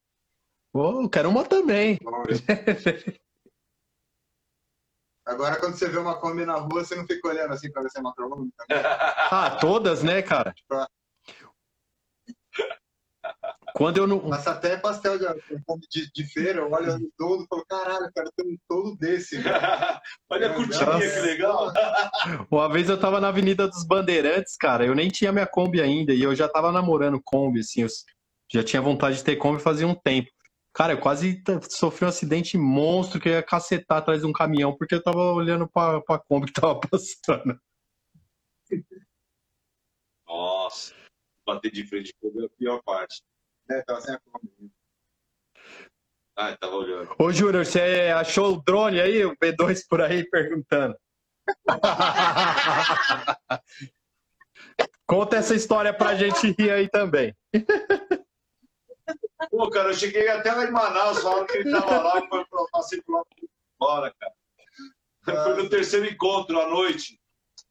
[0.74, 1.98] Eu quero uma também.
[5.26, 7.90] Agora, quando você vê uma Kombi na rua, você não fica olhando assim pra ver
[7.90, 8.50] se é motorhome?
[9.30, 10.54] Ah, todas, né, cara?
[13.74, 14.28] Quando eu não.
[14.28, 15.26] Passa até pastel de,
[15.90, 19.38] de, de feira, eu olho no todo e falo, caralho, cara, tem um todo desse.
[19.38, 19.56] velho."
[20.30, 21.72] Olha a cortininha, que legal.
[22.50, 26.12] Uma vez eu tava na Avenida dos Bandeirantes, cara, eu nem tinha minha Kombi ainda,
[26.12, 27.88] e eu já tava namorando Kombi, assim, eu
[28.52, 30.30] já tinha vontade de ter Kombi fazia um tempo.
[30.74, 34.76] Cara, eu quase sofri um acidente monstro que eu ia cacetar atrás de um caminhão,
[34.76, 37.60] porque eu tava olhando pra, pra Kombi que tava passando.
[40.26, 40.92] Nossa,
[41.46, 43.22] bater de frente foi a pior parte.
[43.70, 44.72] É, tava sem a Kombi.
[46.36, 47.14] Ah, tava olhando.
[47.20, 50.98] Ô, Júnior, você achou o drone aí, o B2 por aí, perguntando?
[55.06, 57.32] Conta essa história pra gente rir aí também.
[59.50, 62.44] Pô, cara, eu cheguei até lá em Manaus, na hora que ele tava lá, foi
[62.44, 63.22] pra, passei por lá
[63.78, 65.44] fora, cara.
[65.44, 67.18] Foi no terceiro encontro à noite.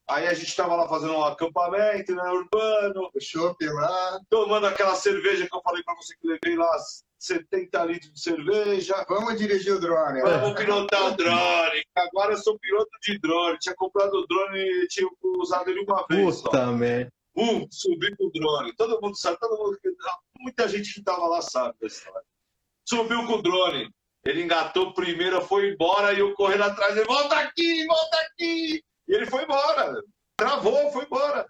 [0.09, 4.19] Aí a gente tava lá fazendo um acampamento, né, urbano, chopp lá.
[4.30, 6.69] tomando aquela cerveja que eu falei pra você que levei lá
[7.17, 9.05] 70 litros de cerveja.
[9.07, 10.21] Vamos dirigir o drone.
[10.21, 10.38] né?
[10.39, 11.86] Vamos pilotar o drone.
[11.95, 13.57] Agora eu sou piloto de drone.
[13.59, 15.07] Tinha comprado o drone e tinha
[15.38, 16.43] usado ele uma vez só.
[16.43, 17.11] Puta merda.
[17.36, 18.75] Bum, subi com o drone.
[18.75, 19.77] Todo mundo sabe, todo mundo,
[20.39, 22.21] muita gente que estava lá sabe da história.
[22.86, 23.89] Subiu com o drone.
[24.23, 26.95] Ele engatou primeiro, foi embora e eu correndo atrás.
[26.95, 28.84] Ele, volta aqui, volta aqui.
[29.07, 30.01] E ele foi embora.
[30.38, 31.45] Travou, foi embora.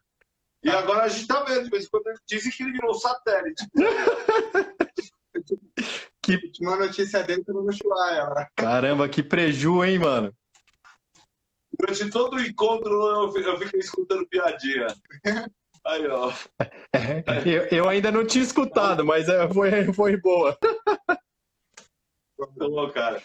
[0.63, 2.91] E agora a gente tá vendo, de vez em quando eles dizem que ele virou
[2.91, 3.67] um satélite.
[6.61, 8.23] Uma notícia dele no Ushuaia.
[8.23, 8.47] lá.
[8.55, 10.34] Caramba, que preju, hein, mano?
[11.77, 14.88] Durante todo o encontro eu eu fiquei escutando piadinha.
[15.86, 16.31] Aí, ó.
[17.45, 20.57] Eu, eu ainda não tinha escutado, mas é, foi, foi boa.
[22.38, 23.21] Ô, cara.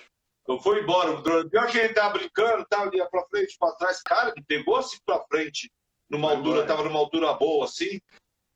[0.49, 1.51] Eu fui embora, o drone.
[1.51, 4.03] Pior que ele tava brincando, tava ia pra frente, pra trás.
[4.03, 5.71] Cara, ele pegou assim pra frente,
[6.09, 6.67] numa altura, embora.
[6.67, 8.01] tava numa altura boa, assim,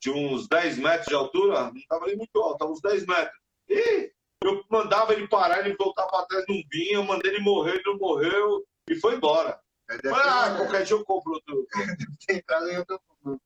[0.00, 1.64] de uns 10 metros de altura.
[1.64, 3.38] Não tava nem muito alto, tava uns 10 metros.
[3.68, 4.10] E
[4.42, 6.94] eu mandava ele parar, ele voltar pra trás, não vinha.
[6.94, 8.64] Eu mandei ele morrer, ele não morreu.
[8.88, 9.60] E foi embora.
[9.86, 11.66] Falei, ah, qualquer dia eu compro outro.
[12.26, 12.98] ter entrado em outra,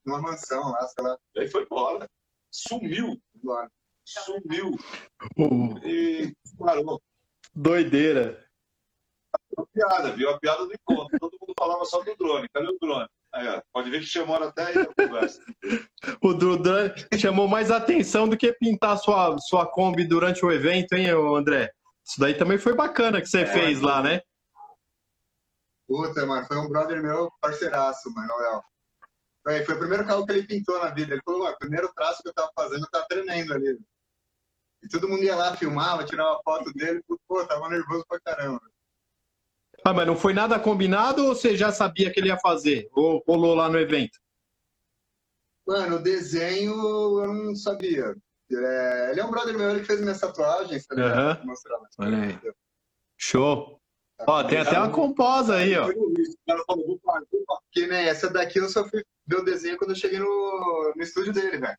[0.07, 1.19] numa mansão lá, sei lá.
[1.37, 2.09] Aí foi embora.
[2.51, 3.69] Sumiu, Embora.
[4.05, 4.71] sumiu.
[5.37, 7.03] Uh, E parou.
[7.55, 8.47] doideira.
[9.57, 10.31] Uma piada, viu?
[10.31, 11.19] A piada do encontro.
[11.19, 12.49] Todo mundo falava só do drone.
[12.55, 13.09] Cadê o drone?
[13.35, 15.43] Aí, ó, pode ver que chamaram até aí na conversa.
[16.23, 21.09] O Dudan chamou mais atenção do que pintar sua, sua Kombi durante o evento, hein,
[21.11, 21.71] André?
[22.05, 24.23] Isso daí também foi bacana que você É, fez lá, né?
[25.87, 28.63] Puta, mano, foi um brother meu, parceiraço, mano, o Léo.
[29.47, 31.15] Foi, foi o primeiro carro que ele pintou na vida.
[31.15, 33.79] Ele falou, o primeiro traço que eu tava fazendo, eu tava tremendo ali.
[34.83, 37.01] E todo mundo ia lá, filmava, tirava foto dele.
[37.29, 38.61] Pô, tava nervoso pra caramba.
[39.85, 42.89] Ah, mas não foi nada combinado ou você já sabia que ele ia fazer?
[42.93, 44.19] Ou rolou lá no evento?
[45.65, 46.75] Mano, o desenho
[47.23, 48.17] eu não sabia.
[48.51, 51.47] É, ele é um brother meu, ele que fez minhas tatuagens, tá ligado?
[51.47, 51.89] Lá.
[51.99, 52.53] Olha aí.
[53.17, 53.81] Show.
[54.27, 55.89] Ó, tem até uma composa aí, ó.
[55.89, 56.15] O
[56.49, 57.61] cara falou, vou parar, vou parar.
[57.71, 59.05] Que nem essa daqui eu só fui
[59.35, 61.79] o desenho quando eu cheguei no, no estúdio dele, velho.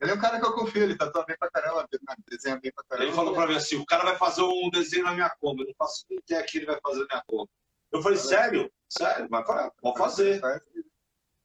[0.00, 1.88] Ele é um cara que eu confio, ele tatua bem pra caramba,
[2.28, 3.08] desenha bem pra caramba.
[3.08, 5.62] Ele falou pra mim assim: o cara vai fazer um desenho na minha Kombi.
[5.62, 7.50] Eu não faço ideia que ele vai fazer na minha Kombi.
[7.92, 8.70] Eu falei, sério?
[8.88, 9.26] Sério?
[9.30, 10.40] Mas pode fazer.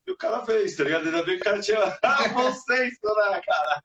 [0.05, 1.05] E o cara fez, tá ligado?
[1.05, 1.77] Ainda bem que o cara tinha.
[2.03, 3.81] Ah, vocês, né, cara?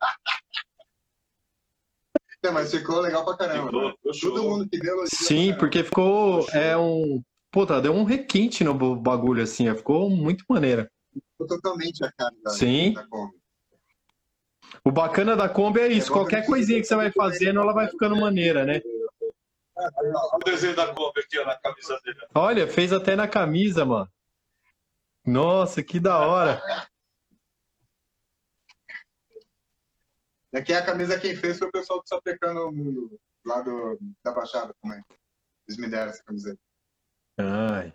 [2.43, 3.67] É, mas ficou legal pra caramba.
[3.67, 4.14] Ficou, velho.
[4.14, 4.35] ficou.
[4.35, 6.49] Todo mundo que deu Sim, porque ficou.
[6.51, 7.23] É um.
[7.53, 9.73] Puta, deu um requinte no bagulho, assim.
[9.75, 10.91] Ficou muito maneira.
[11.39, 12.93] Totalmente a cara da, Sim.
[12.93, 13.37] da Kombi.
[14.85, 16.11] O bacana da Kombi é isso.
[16.11, 18.81] É Qualquer que coisinha que você vai fazendo, ela vai ficando maneira, né?
[19.77, 22.19] Olha o desenho da Kombi aqui, ó, na camisa dele.
[22.35, 24.11] Olha, fez até na camisa, mano.
[25.25, 26.62] Nossa, que da hora.
[30.53, 34.33] Daqui a camisa quem fez foi o pessoal do Sapecando o Mundo, lá do, da
[34.33, 35.03] Baixada também.
[35.69, 36.59] Eles me deram essa camiseta.
[37.39, 37.93] Ai.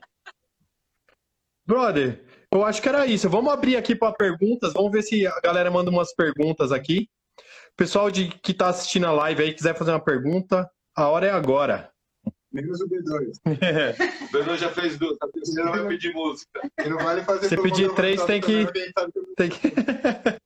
[1.65, 3.29] Brother, eu acho que era isso.
[3.29, 4.73] Vamos abrir aqui para perguntas.
[4.73, 7.09] Vamos ver se a galera manda umas perguntas aqui.
[7.77, 11.31] Pessoal de, que tá assistindo a live aí, quiser fazer uma pergunta, a hora é
[11.31, 11.89] agora.
[12.51, 13.31] Menos o B2.
[14.27, 16.61] O Beno já fez duas, a terceira vai pedir música.
[16.85, 19.71] E não vale fazer Se pedir três, tem que- eu- Tem que...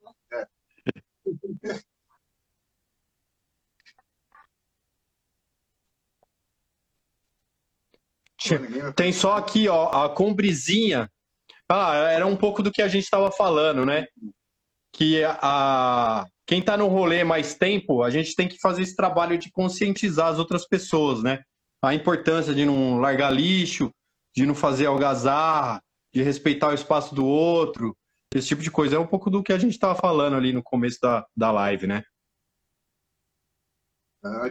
[8.49, 11.09] Vai- Tem só aqui, ó, a combrizinha.
[11.69, 14.05] Ah, era um pouco do que a gente estava falando, né?
[14.93, 19.37] Que a quem tá no rolê mais tempo, a gente tem que fazer esse trabalho
[19.37, 21.41] de conscientizar as outras pessoas, né?
[21.83, 23.91] A importância de não largar lixo,
[24.35, 25.81] de não fazer algazarra,
[26.13, 27.97] de respeitar o espaço do outro,
[28.33, 28.95] esse tipo de coisa.
[28.95, 31.87] É um pouco do que a gente estava falando ali no começo da, da live,
[31.87, 32.03] né?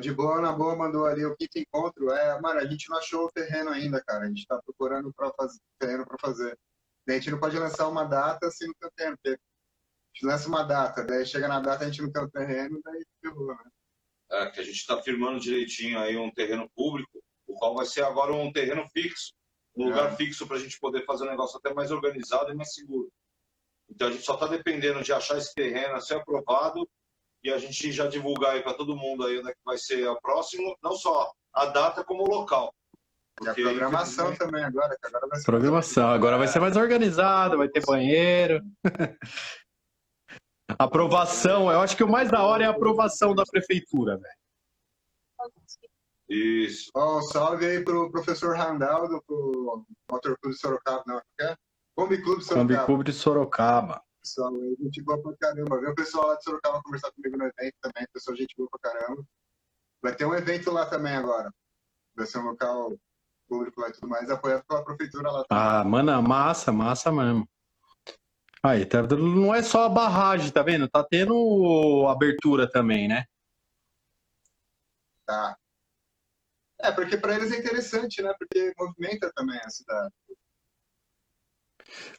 [0.01, 2.11] De boa, na boa, mandou ali o quinto encontro.
[2.11, 4.25] É, mano, a gente não achou o terreno ainda, cara.
[4.25, 6.57] A gente tá procurando para fazer terreno para fazer.
[7.07, 9.17] Daí a gente não pode lançar uma data se não tem terreno.
[9.23, 9.37] Porque a
[10.15, 13.05] gente lança uma data, daí chega na data a gente não tem o terreno, daí
[13.21, 13.71] ferrou, né?
[14.31, 18.05] É, que a gente está firmando direitinho aí um terreno público, o qual vai ser
[18.05, 19.33] agora um terreno fixo,
[19.77, 19.87] um É.
[19.91, 23.13] lugar fixo para a gente poder fazer um negócio até mais organizado e mais seguro.
[23.89, 26.89] Então a gente só está dependendo de achar esse terreno, ser aprovado
[27.43, 30.09] e a gente já divulgar aí para todo mundo aí onde é que vai ser
[30.09, 32.75] o próximo, não só a data como o local.
[33.43, 35.45] E a programação também agora, que agora vai ser.
[35.45, 36.09] Programação.
[36.11, 38.63] Agora vai ser mais organizado, vai ter banheiro.
[40.79, 41.71] Aprovação.
[41.71, 44.35] Eu acho que o mais da hora é a aprovação da prefeitura, velho.
[46.29, 46.91] Isso.
[46.97, 51.57] Um salve aí pro professor Randaldo, pro Motor Clube de Sorocaba, não, é?
[51.95, 52.87] Combi Clube de Combi Sorocaba.
[52.87, 54.03] Clube de Sorocaba.
[54.23, 55.81] Pessoal, gente boa pra caramba.
[55.81, 58.91] Veio o pessoal lá de Sorocaba conversar comigo no evento também, pessoal, gente boa pra
[58.91, 59.23] caramba.
[60.03, 61.53] Vai ter um evento lá também agora.
[62.17, 62.97] Vai ser um local
[63.49, 65.45] público lá e tudo mais, apoiado pela prefeitura lá.
[65.51, 67.49] Ah, mano, massa, massa mesmo.
[68.63, 70.89] Aí, tá, não é só a barragem, tá vendo?
[70.89, 73.25] Tá tendo abertura também, né?
[75.27, 75.57] Tá.
[76.81, 78.33] É, porque para eles é interessante, né?
[78.39, 80.13] Porque movimenta também a cidade.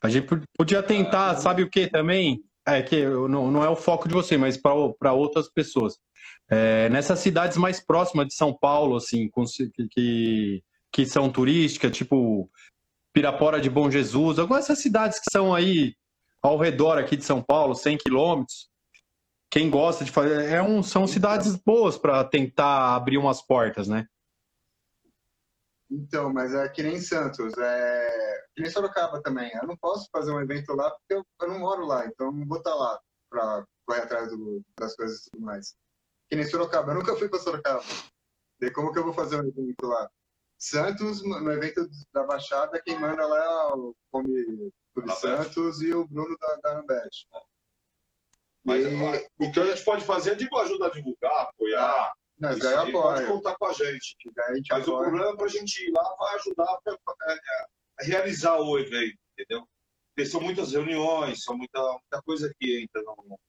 [0.02, 2.44] A gente pod- podia tentar, sabe o que também?
[2.68, 5.98] É que não, não é o foco de você, mas para outras pessoas.
[6.50, 9.30] É, nessas cidades mais próximas de São Paulo, assim,
[9.76, 10.64] que, que,
[10.96, 12.50] que são turísticas, tipo
[13.12, 15.94] Pirapora de Bom Jesus, algumas dessas cidades que são aí
[16.42, 18.70] ao redor aqui de São Paulo, 100 quilômetros.
[19.52, 20.46] Quem gosta de fazer.
[20.50, 24.08] É um, são cidades boas para tentar abrir umas portas, né?
[25.92, 29.52] Então, mas é que nem Santos, é que nem Sorocaba também.
[29.54, 32.32] Eu não posso fazer um evento lá porque eu, eu não moro lá, então eu
[32.32, 32.98] não vou estar lá
[33.30, 35.76] para correr atrás do- das coisas e tudo mais.
[36.30, 37.84] Que nem Sorocaba, eu nunca fui para Sorocaba.
[38.62, 40.10] Daí como que eu vou fazer um evento lá?
[40.58, 44.72] Santos, no evento da Baixada, quem manda lá é o Come.
[45.20, 46.84] Santos e o Bruno da, da.
[48.64, 52.14] Mas E- o que a gente pode fazer é tipo, ajudar a divulgar, apoiar.
[52.50, 54.16] Isso daí eu aí pode contar com a gente.
[54.40, 55.10] A Mas o apoia.
[55.10, 56.98] problema é para a gente ir lá vai ajudar pra,
[57.28, 57.66] é, é,
[58.00, 59.68] a realizar o evento, entendeu?
[60.16, 63.40] Porque são muitas reuniões, são muita, muita coisa que entra no,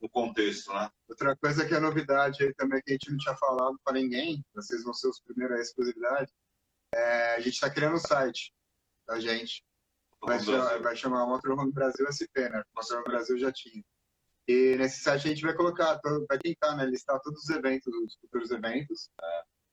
[0.00, 0.90] no contexto, né?
[1.08, 4.44] Outra coisa que é novidade aí também, que a gente não tinha falado para ninguém,
[4.54, 6.32] vocês vão ser os primeiros a exclusividade,
[6.94, 8.52] é, a gente está criando um site
[9.06, 9.64] da gente.
[10.20, 12.62] Vai, chamar, vai chamar Motorhome Brasil SP, né?
[12.74, 13.84] Motorhome Brasil já tinha.
[14.48, 18.16] E nesse site a gente vai colocar, vai tentar né, listar todos os eventos, os
[18.16, 19.10] futuros eventos.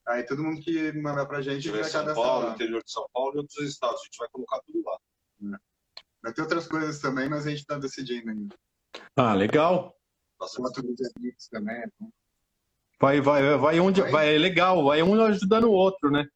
[0.08, 2.54] Aí todo mundo que mandar pra gente vai São Paulo, lá.
[2.54, 5.60] interior de São Paulo e outros estados, a gente vai colocar tudo lá.
[6.22, 8.56] Vai ter outras coisas também, mas a gente está decidindo ainda.
[9.16, 9.95] Ah, legal.
[11.18, 11.76] Amigos também.
[11.76, 11.88] é.
[13.00, 14.02] Vai, vai, vai onde.
[14.02, 14.12] Vai.
[14.12, 16.28] Vai, é legal, vai um ajudando o outro, né?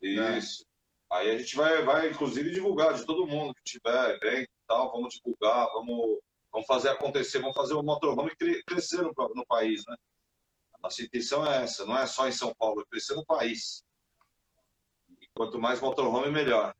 [0.00, 0.64] Isso.
[1.10, 4.90] Aí a gente vai, vai, inclusive, divulgar de todo mundo que tiver evento e tal,
[4.90, 6.18] vamos divulgar, vamos,
[6.52, 9.96] vamos fazer acontecer, vamos fazer o motorhome cre- crescer no, no país, né?
[10.74, 13.82] A nossa intenção é essa, não é só em São Paulo, é crescer no país.
[15.20, 16.74] E quanto mais motorhome, melhor.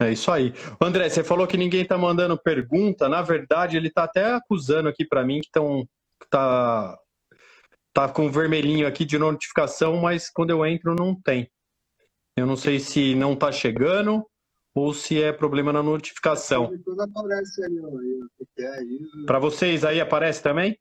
[0.00, 0.52] É isso aí.
[0.80, 3.08] André, você falou que ninguém tá mandando pergunta.
[3.08, 5.86] Na verdade, ele tá até acusando aqui pra mim que estão.
[6.30, 6.98] Tá,
[7.92, 11.48] tá com vermelhinho aqui de notificação, mas quando eu entro não tem.
[12.36, 14.26] Eu não sei se não tá chegando
[14.74, 16.64] ou se é problema na notificação.
[16.64, 17.62] Aparece
[18.56, 18.80] que é.
[19.26, 20.76] Para vocês aí aparece também?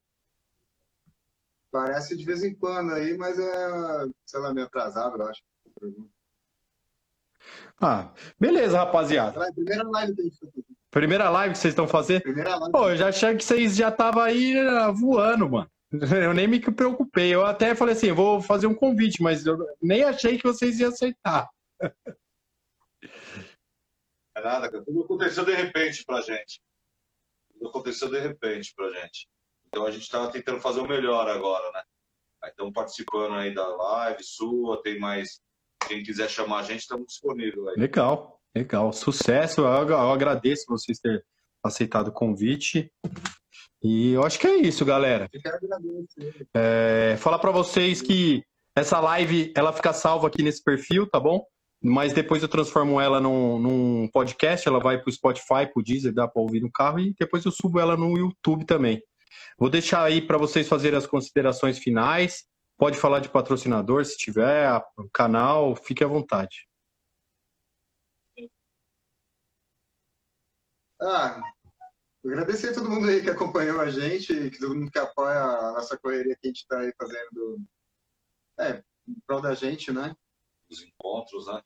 [1.72, 5.42] Parece de vez em quando aí, mas é, sei lá, meio atrasado, eu acho.
[7.82, 9.52] Ah, beleza, rapaziada.
[9.54, 10.40] Primeira live fez.
[10.90, 12.22] Primeira live que vocês estão fazendo?
[12.22, 12.72] Primeira live.
[12.72, 15.70] Pô, eu já achei que vocês já estavam aí ah, voando, mano.
[16.24, 17.34] Eu nem me preocupei.
[17.34, 20.90] Eu até falei assim, vou fazer um convite, mas eu nem achei que vocês iam
[20.90, 21.48] aceitar.
[24.36, 24.84] É nada, cara.
[24.84, 26.60] Tudo aconteceu de repente pra gente.
[27.54, 29.28] Tudo aconteceu de repente pra gente.
[29.68, 31.84] Então a gente tá tentando fazer o melhor agora, né?
[32.44, 35.40] Aí estamos participando aí da live sua, tem mais.
[35.88, 37.76] Quem quiser chamar a gente, estamos disponíveis aí.
[37.78, 38.92] Legal, legal.
[38.94, 39.62] Sucesso.
[39.62, 41.22] Eu, ag- eu agradeço vocês terem
[41.64, 42.92] aceitado o convite.
[43.84, 45.30] E eu acho que é isso, galera.
[46.54, 48.44] É, falar para vocês que
[48.76, 51.44] essa live ela fica salva aqui nesse perfil, tá bom?
[51.86, 56.28] Mas depois eu transformo ela num, num podcast, ela vai pro Spotify, pro Deezer, dá
[56.28, 59.02] para ouvir no carro e depois eu subo ela no YouTube também.
[59.60, 62.46] Vou deixar aí para vocês fazerem as considerações finais.
[62.84, 64.68] Pode falar de patrocinador se tiver,
[65.14, 66.68] canal, fique à vontade.
[71.02, 71.42] Ah,
[72.26, 75.72] agradecer a todo mundo aí que acompanhou a gente, que todo mundo que apoia a
[75.72, 77.62] nossa correria que a gente está aí fazendo.
[78.60, 80.14] É, em prol da gente, né?
[80.70, 81.62] Os encontros, né?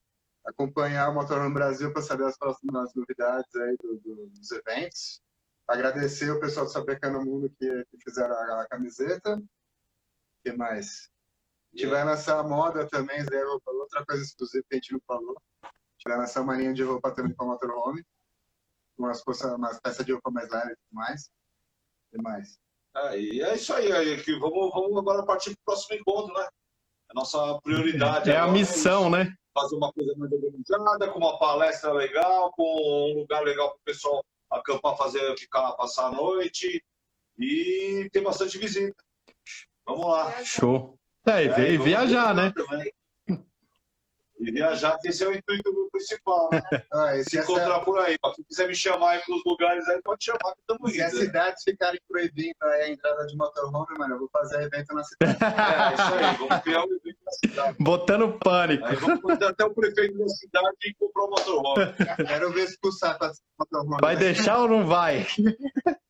[0.45, 5.19] acompanhar o Motorhome Brasil para saber as próximas novidades aí do- do- dos eventos.
[5.67, 9.41] Agradecer o pessoal do Saber no Mundo que, que fizeram a, a camiseta.
[10.39, 11.09] O que mais?
[11.73, 15.35] A gente vai lançar moda também, Zé, outra coisa exclusiva que a gente não falou.
[15.63, 18.03] A gente vai lançar uma linha de roupa também para o Motorhome.
[18.97, 21.25] Umas, umas peças de roupa mais leve e tudo mais.
[21.25, 21.29] O
[22.11, 22.59] que mais?
[22.95, 26.33] É, e é isso aí, aí que vamos, vamos agora partir para o próximo encontro,
[26.33, 26.47] né?
[27.09, 29.37] A nossa prioridade É a agora missão, né?
[29.59, 33.83] fazer uma coisa mais organizada, com uma palestra legal, com um lugar legal para o
[33.83, 36.83] pessoal acampar, fazer, ficar lá, passar a noite
[37.39, 39.03] e ter bastante visita.
[39.87, 40.43] Vamos lá.
[40.43, 40.97] Show.
[41.25, 42.53] É, e É, viajar, né?
[42.55, 42.91] também.
[44.39, 46.49] E viajar, que esse é o intuito principal.
[46.51, 46.61] Né?
[46.93, 48.15] Ah, Se se, encontrar por aí.
[48.35, 51.19] Quem quiser me chamar aí pros lugares aí, pode chamar que estamos se as indo.
[51.21, 51.25] né?
[51.25, 55.37] cidades ficarem proibindo aí a entrada de motorhome, mano, eu vou fazer evento na cidade.
[55.41, 56.37] É, isso aí.
[56.37, 57.77] Vamos criar um evento na cidade.
[57.79, 58.85] Botando pânico.
[58.85, 61.93] Aí vamos até o prefeito da cidade e comprar um motorhome.
[62.27, 63.97] Quero ver se pulsar para motorhome.
[63.99, 65.25] Vai deixar ou não vai?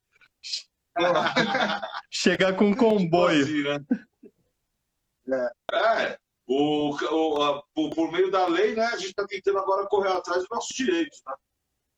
[2.12, 3.44] Chegar com um comboio.
[3.44, 5.50] Assim, né?
[5.74, 6.18] É.
[6.48, 10.12] O, o, a- por, por meio da lei, né, a gente está tentando agora correr
[10.12, 11.34] atrás dos nossos direitos, né?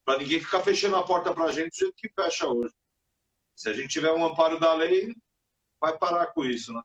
[0.03, 2.73] Para ninguém ficar fechando a porta para a gente do jeito que fecha hoje.
[3.55, 5.13] Se a gente tiver um amparo da lei,
[5.79, 6.81] vai parar com isso, né?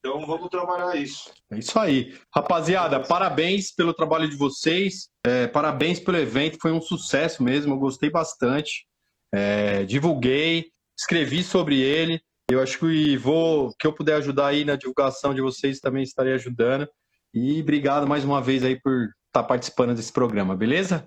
[0.00, 1.32] Então vamos trabalhar isso.
[1.50, 2.16] É isso aí.
[2.32, 5.08] Rapaziada, parabéns pelo trabalho de vocês.
[5.24, 6.58] É, parabéns pelo evento.
[6.60, 7.72] Foi um sucesso mesmo.
[7.74, 8.86] Eu gostei bastante.
[9.34, 12.20] É, divulguei, escrevi sobre ele.
[12.50, 16.32] Eu acho que vou, que eu puder ajudar aí na divulgação de vocês, também estarei
[16.34, 16.88] ajudando.
[17.34, 21.06] E obrigado mais uma vez aí por estar participando desse programa, beleza?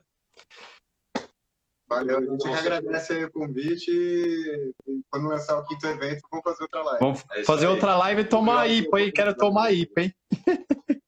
[1.89, 4.72] Valeu, a gente que agradece aí o convite e
[5.10, 7.00] quando lançar o quinto evento, vamos fazer outra live.
[7.02, 7.72] Vamos É fazer aí.
[7.74, 9.12] outra live e tomar IPA, hein?
[9.14, 10.14] Quero tomar IPA, hein?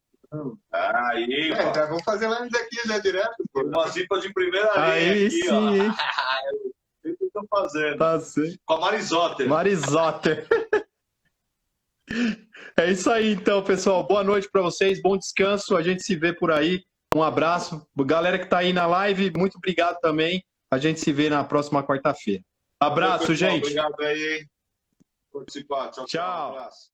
[0.73, 3.61] Aí, É, já vamos fazer lives aqui, né, direto, pô.
[3.61, 5.61] uma zipa de primeira linha Aí aqui, sim, ó.
[7.03, 7.97] que estão fazendo?
[7.97, 8.59] Tá certo.
[8.65, 9.47] Com a Marisotter.
[9.47, 10.47] Marisotter.
[12.77, 14.05] É isso aí, então, pessoal.
[14.05, 15.75] Boa noite para vocês, bom descanso.
[15.75, 16.83] A gente se vê por aí.
[17.15, 17.87] Um abraço.
[17.95, 20.43] Galera que tá aí na live, muito obrigado também.
[20.71, 22.43] A gente se vê na próxima quarta-feira.
[22.79, 23.63] Abraço, Pessoal, gente.
[23.63, 24.49] Obrigado aí, hein?
[25.31, 25.91] Participar.
[25.91, 26.51] Tchau, tchau.
[26.51, 26.53] Tchau.
[26.53, 26.92] Um.